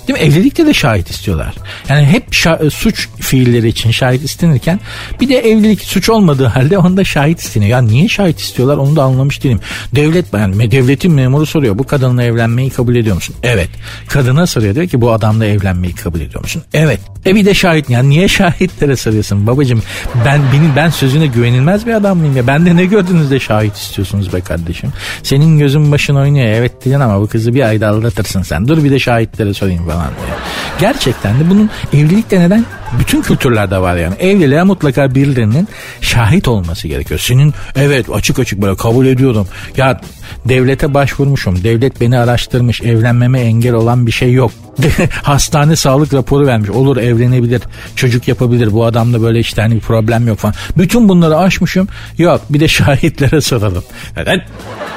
[0.07, 0.25] Değil mi?
[0.25, 1.55] Evlilikte de şahit istiyorlar.
[1.89, 4.79] Yani hep şa- suç fiilleri için şahit istenirken
[5.21, 7.71] bir de evlilik suç olmadığı halde onda şahit isteniyor.
[7.71, 9.59] Ya niye şahit istiyorlar onu da anlamış değilim.
[9.95, 13.35] Devlet yani devletin memuru soruyor bu kadınla evlenmeyi kabul ediyor musun?
[13.43, 13.69] Evet.
[14.07, 16.63] Kadına soruyor diyor ki bu adamla evlenmeyi kabul ediyor musun?
[16.73, 16.99] Evet.
[17.25, 19.81] E bir de şahit yani niye şahitlere soruyorsun babacığım?
[20.25, 22.47] Ben benim ben sözüne güvenilmez bir adam mıyım ya?
[22.47, 24.89] Ben de ne gördünüz de şahit istiyorsunuz be kardeşim?
[25.23, 28.67] Senin gözün başın oynuyor evet diyeceksin ama bu kızı bir ayda aldatırsın sen.
[28.67, 30.35] Dur bir de şahitlere sorayım falan diye.
[30.79, 31.69] Gerçekten de bunun
[32.17, 32.65] evlilikte neden?
[32.99, 34.15] Bütün kültürlerde var yani.
[34.15, 35.67] Evliliğe mutlaka birilerinin
[36.01, 37.19] şahit olması gerekiyor.
[37.19, 39.47] Senin evet açık açık böyle kabul ediyorum.
[39.77, 40.01] Ya
[40.45, 41.63] devlete başvurmuşum.
[41.63, 42.81] Devlet beni araştırmış.
[42.81, 44.51] Evlenmeme engel olan bir şey yok.
[45.23, 46.69] Hastane sağlık raporu vermiş.
[46.69, 47.61] Olur evlenebilir.
[47.95, 48.73] Çocuk yapabilir.
[48.73, 50.55] Bu adamda böyle işte hani bir problem yok falan.
[50.77, 51.87] Bütün bunları aşmışım.
[52.17, 53.83] Yok bir de şahitlere soralım.
[54.17, 54.41] Evet.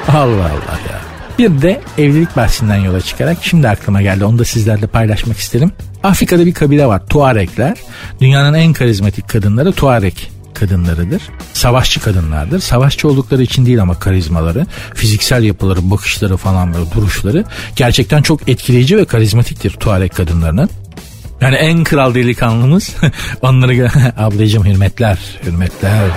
[0.08, 1.09] Allah Allah ya.
[1.40, 5.72] Bir de evlilik bahsinden yola çıkarak şimdi aklıma geldi onu da sizlerle paylaşmak isterim.
[6.02, 7.76] Afrika'da bir kabile var Tuarekler.
[8.20, 11.22] Dünyanın en karizmatik kadınları Tuarek kadınlarıdır.
[11.52, 12.60] Savaşçı kadınlardır.
[12.60, 17.44] Savaşçı oldukları için değil ama karizmaları, fiziksel yapıları, bakışları falan böyle duruşları
[17.76, 20.70] gerçekten çok etkileyici ve karizmatiktir Tuarek kadınlarının.
[21.40, 22.96] Yani en kral delikanlımız
[23.42, 26.08] onları ablacığım hürmetler, hürmetler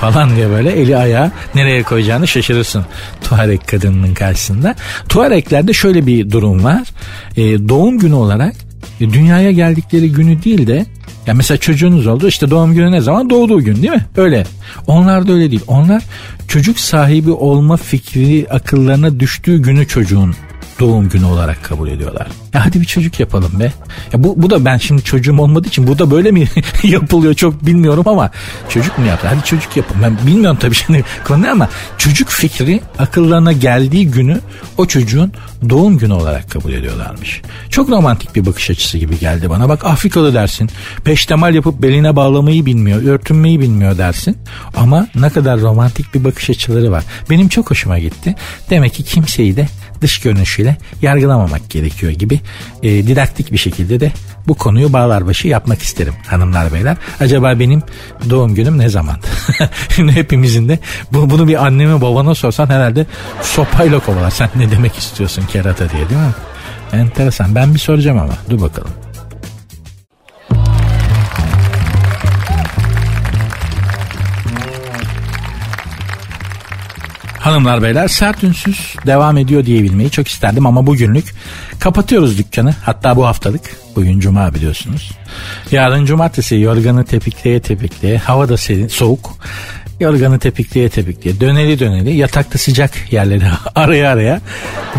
[0.00, 2.84] falan diye böyle eli ayağı nereye koyacağını şaşırırsın
[3.24, 4.74] Tuareg kadınının karşısında.
[5.08, 6.88] Tuareglerde şöyle bir durum var.
[7.36, 8.54] E, doğum günü olarak
[9.00, 10.86] e, dünyaya geldikleri günü değil de
[11.26, 14.06] ya mesela çocuğunuz oldu işte doğum günü ne zaman doğduğu gün değil mi?
[14.16, 14.46] Öyle.
[14.86, 15.62] Onlar da öyle değil.
[15.66, 16.02] Onlar
[16.48, 20.34] çocuk sahibi olma fikri akıllarına düştüğü günü çocuğun
[20.80, 22.26] doğum günü olarak kabul ediyorlar.
[22.54, 23.72] Ya hadi bir çocuk yapalım be.
[24.12, 26.44] Ya bu, bu da ben şimdi çocuğum olmadığı için bu da böyle mi
[26.82, 28.30] yapılıyor çok bilmiyorum ama
[28.68, 29.28] çocuk mu yaptı?
[29.28, 29.96] Hadi çocuk yapın.
[30.02, 31.68] Ben bilmiyorum tabii şimdi konu ama
[31.98, 34.40] çocuk fikri akıllarına geldiği günü
[34.78, 35.32] o çocuğun
[35.70, 37.42] doğum günü olarak kabul ediyorlarmış.
[37.70, 39.68] Çok romantik bir bakış açısı gibi geldi bana.
[39.68, 40.70] Bak Afrikalı dersin.
[41.04, 44.36] Peştemal yapıp beline bağlamayı bilmiyor, örtünmeyi bilmiyor dersin.
[44.76, 47.04] Ama ne kadar romantik bir bakış açıları var.
[47.30, 48.34] Benim çok hoşuma gitti.
[48.70, 49.68] Demek ki kimseyi de
[50.00, 52.40] dış görünüşüyle yargılamamak gerekiyor gibi
[52.82, 54.12] e, didaktik bir şekilde de
[54.48, 56.96] bu konuyu bağlar başı yapmak isterim hanımlar beyler.
[57.20, 57.82] Acaba benim
[58.30, 59.16] doğum günüm ne zaman?
[59.96, 60.78] Şimdi hepimizin de
[61.12, 63.06] bu, bunu bir anneme babana sorsan herhalde
[63.42, 64.30] sopayla kovalar.
[64.30, 66.32] Sen ne demek istiyorsun kerata diye değil mi?
[66.92, 67.54] Enteresan.
[67.54, 68.32] Ben bir soracağım ama.
[68.50, 68.90] Dur bakalım.
[77.40, 81.34] Hanımlar beyler sert ünsüz devam ediyor diyebilmeyi çok isterdim ama bugünlük
[81.78, 82.74] kapatıyoruz dükkanı.
[82.82, 83.76] Hatta bu haftalık.
[83.96, 85.12] Bugün cuma biliyorsunuz.
[85.70, 89.30] Yarın cumartesi yorganı tepikleye tepikleye hava da serin soğuk.
[90.00, 94.40] Yorganı tepikleye tepikleye döneli döneli yatakta sıcak yerleri araya araya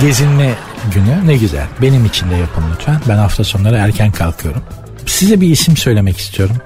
[0.02, 0.54] gezinme
[0.94, 1.66] günü ne güzel.
[1.82, 3.02] Benim için de yapın lütfen.
[3.10, 4.64] Ben hafta sonları erken kalkıyorum.
[5.06, 6.58] Size bir isim söylemek istiyorum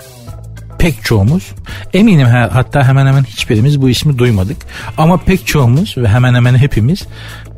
[0.80, 1.51] pek çoğumuz
[1.93, 4.57] eminim hatta hemen hemen hiçbirimiz bu ismi duymadık.
[4.97, 7.03] Ama pek çoğumuz ve hemen hemen hepimiz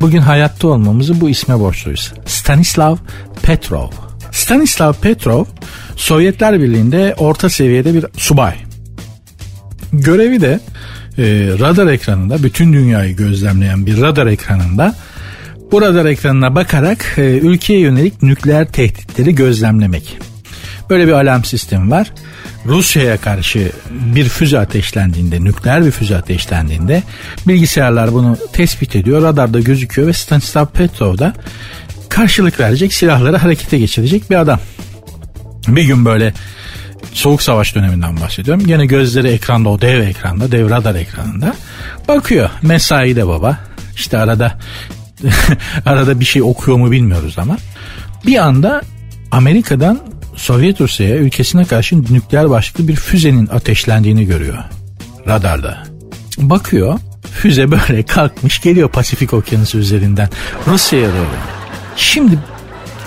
[0.00, 2.12] bugün hayatta olmamızı bu isme borçluyuz.
[2.26, 2.96] Stanislav
[3.42, 3.90] Petrov.
[4.32, 5.44] Stanislav Petrov
[5.96, 8.54] Sovyetler Birliği'nde orta seviyede bir subay.
[9.92, 10.60] Görevi de
[11.18, 11.24] e,
[11.60, 14.94] radar ekranında bütün dünyayı gözlemleyen bir radar ekranında
[15.72, 20.18] bu radar ekranına bakarak e, ülkeye yönelik nükleer tehditleri gözlemlemek.
[20.90, 22.12] Böyle bir alarm sistemi var.
[22.66, 27.02] Rusya'ya karşı bir füze ateşlendiğinde, nükleer bir füze ateşlendiğinde
[27.46, 31.32] bilgisayarlar bunu tespit ediyor, radarda gözüküyor ve Stanislav Petrov da
[32.08, 34.60] karşılık verecek silahları harekete geçirecek bir adam.
[35.68, 36.34] Bir gün böyle
[37.12, 38.66] Soğuk Savaş döneminden bahsediyorum.
[38.66, 41.54] Gene gözleri ekranda o dev ekranda, dev radar ekranında.
[42.08, 43.58] Bakıyor mesai de baba.
[43.94, 44.58] İşte arada
[45.86, 47.56] arada bir şey okuyor mu bilmiyoruz ama.
[48.26, 48.82] Bir anda
[49.30, 50.00] Amerika'dan
[50.38, 54.58] Sovyet Rusya'ya ülkesine karşı nükleer başlıklı bir füzenin ateşlendiğini görüyor
[55.26, 55.82] radarda.
[56.38, 56.98] Bakıyor
[57.32, 60.28] füze böyle kalkmış geliyor Pasifik Okyanusu üzerinden
[60.66, 61.26] Rusya'ya doğru.
[61.96, 62.38] Şimdi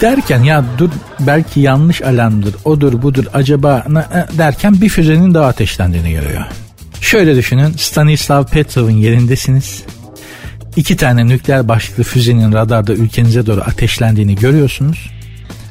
[0.02, 6.12] derken ya dur belki yanlış alarmdır odur budur acaba e, derken bir füzenin daha ateşlendiğini
[6.12, 6.46] görüyor.
[7.02, 9.84] Şöyle düşünün Stanislav Petrov'un yerindesiniz.
[10.76, 15.12] İki tane nükleer başlıklı füzenin radarda ülkenize doğru ateşlendiğini görüyorsunuz.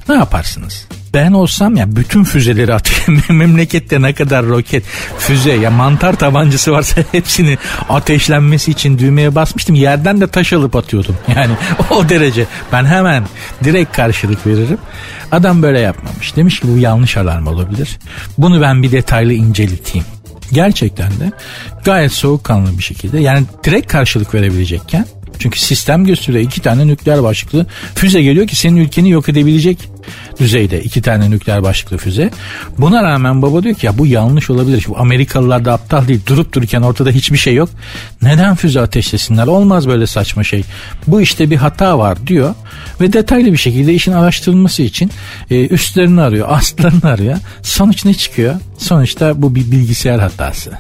[0.09, 0.87] Ne yaparsınız?
[1.15, 3.23] Ben olsam ya bütün füzeleri atayım.
[3.39, 4.85] Memlekette ne kadar roket,
[5.19, 7.59] füze ya mantar tabancası varsa hepsini
[7.89, 9.75] ateşlenmesi için düğmeye basmıştım.
[9.75, 11.17] Yerden de taş alıp atıyordum.
[11.37, 11.53] Yani
[11.91, 12.47] o derece.
[12.73, 13.25] Ben hemen
[13.65, 14.79] direkt karşılık veririm.
[15.33, 16.37] Adam böyle yapmamış.
[16.37, 17.99] Demiş ki bu yanlış alarm olabilir.
[18.39, 20.07] Bunu ben bir detaylı inceleteyim.
[20.53, 21.33] Gerçekten de
[21.85, 25.07] gayet soğukkanlı bir şekilde yani direkt karşılık verebilecekken
[25.41, 29.79] çünkü sistem gösteriyor iki tane nükleer başlıklı füze geliyor ki senin ülkeni yok edebilecek
[30.41, 32.31] düzeyde iki tane nükleer başlıklı füze.
[32.79, 34.85] Buna rağmen baba diyor ki ya bu yanlış olabilir.
[34.89, 36.21] Bu Amerikalılar da aptal değil.
[36.27, 37.69] Durup dururken ortada hiçbir şey yok.
[38.23, 39.47] Neden füze ateşlesinler?
[39.47, 40.65] Olmaz böyle saçma şey.
[41.07, 42.55] Bu işte bir hata var diyor.
[43.01, 45.11] Ve detaylı bir şekilde işin araştırılması için
[45.51, 47.37] e, üstlerini arıyor, astlarını arıyor.
[47.63, 48.55] Sonuç ne çıkıyor?
[48.79, 50.73] Sonuçta bu bir bilgisayar hatası.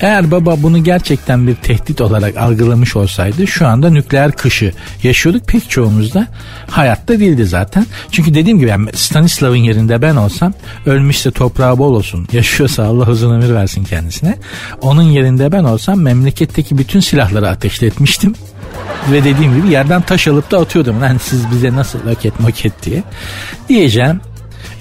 [0.00, 4.72] Eğer baba bunu gerçekten bir tehdit olarak algılamış olsaydı şu anda nükleer kışı
[5.02, 5.48] yaşıyorduk.
[5.48, 6.26] Pek çoğumuz da
[6.70, 7.86] hayatta değildi zaten.
[8.10, 10.52] Çünkü dediğim gibi yani Stanislav'ın yerinde ben olsam
[10.86, 12.28] ölmüşse toprağı bol olsun.
[12.32, 14.38] Yaşıyorsa Allah uzun ömür versin kendisine.
[14.80, 18.34] Onun yerinde ben olsam memleketteki bütün silahları ateşletmiştim.
[19.12, 21.00] Ve dediğim gibi yerden taş alıp da atıyordum.
[21.00, 23.02] Lan siz bize nasıl roket moket diye.
[23.68, 24.20] Diyeceğim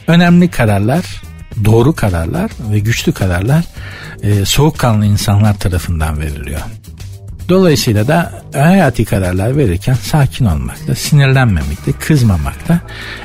[0.07, 1.21] önemli kararlar
[1.65, 3.63] doğru kararlar ve güçlü kararlar
[4.23, 6.61] e, soğukkanlı insanlar tarafından veriliyor.
[7.49, 12.79] Dolayısıyla da hayati kararlar verirken sakin olmakta, sinirlenmemekte, kızmamakta,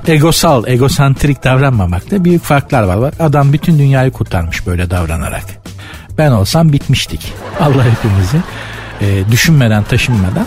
[0.07, 3.14] egosal, egosantrik davranmamakta büyük farklar var.
[3.20, 5.45] Adam bütün dünyayı kurtarmış böyle davranarak.
[6.18, 7.33] Ben olsam bitmiştik.
[7.61, 8.39] Allah hepimizi
[9.01, 10.47] e, düşünmeden, taşınmadan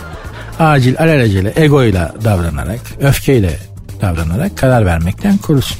[0.60, 3.58] acil, alelacele, egoyla davranarak, öfkeyle
[4.00, 5.78] davranarak karar vermekten korusun.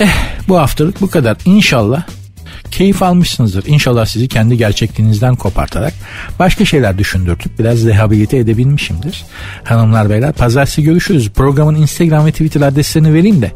[0.00, 1.36] Eh bu haftalık bu kadar.
[1.44, 2.02] İnşallah
[2.70, 3.64] keyif almışsınızdır.
[3.66, 5.92] İnşallah sizi kendi gerçekliğinizden kopartarak
[6.38, 9.24] başka şeyler düşündürtüp biraz rehabilite edebilmişimdir.
[9.64, 11.30] Hanımlar beyler pazartesi görüşürüz.
[11.30, 13.52] Programın Instagram ve Twitter adreslerini vereyim de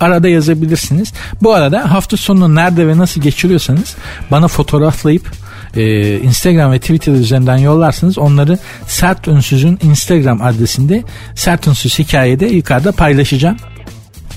[0.00, 1.12] arada yazabilirsiniz.
[1.42, 3.96] Bu arada hafta sonunu nerede ve nasıl geçiriyorsanız
[4.30, 5.32] bana fotoğraflayıp
[5.76, 8.18] e, Instagram ve Twitter üzerinden yollarsınız.
[8.18, 11.02] Onları Sert Ünsüz'ün Instagram adresinde
[11.34, 13.56] Sert Ünsüz hikayede yukarıda paylaşacağım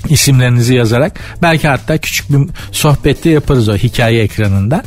[0.06, 4.82] isimlerinizi yazarak belki hatta küçük bir sohbette yaparız o hikaye ekranında.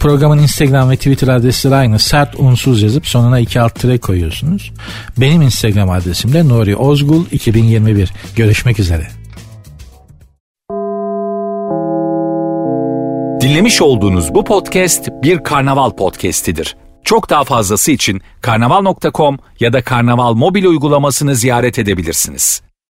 [0.00, 1.98] Programın Instagram ve Twitter adresleri aynı.
[1.98, 4.72] Sert unsuz yazıp sonuna iki alt tire koyuyorsunuz.
[5.18, 8.12] Benim Instagram adresim de Nuri Ozgul 2021.
[8.36, 9.06] Görüşmek üzere.
[13.40, 16.76] Dinlemiş olduğunuz bu podcast bir karnaval podcastidir.
[17.04, 22.62] Çok daha fazlası için karnaval.com ya da karnaval mobil uygulamasını ziyaret edebilirsiniz.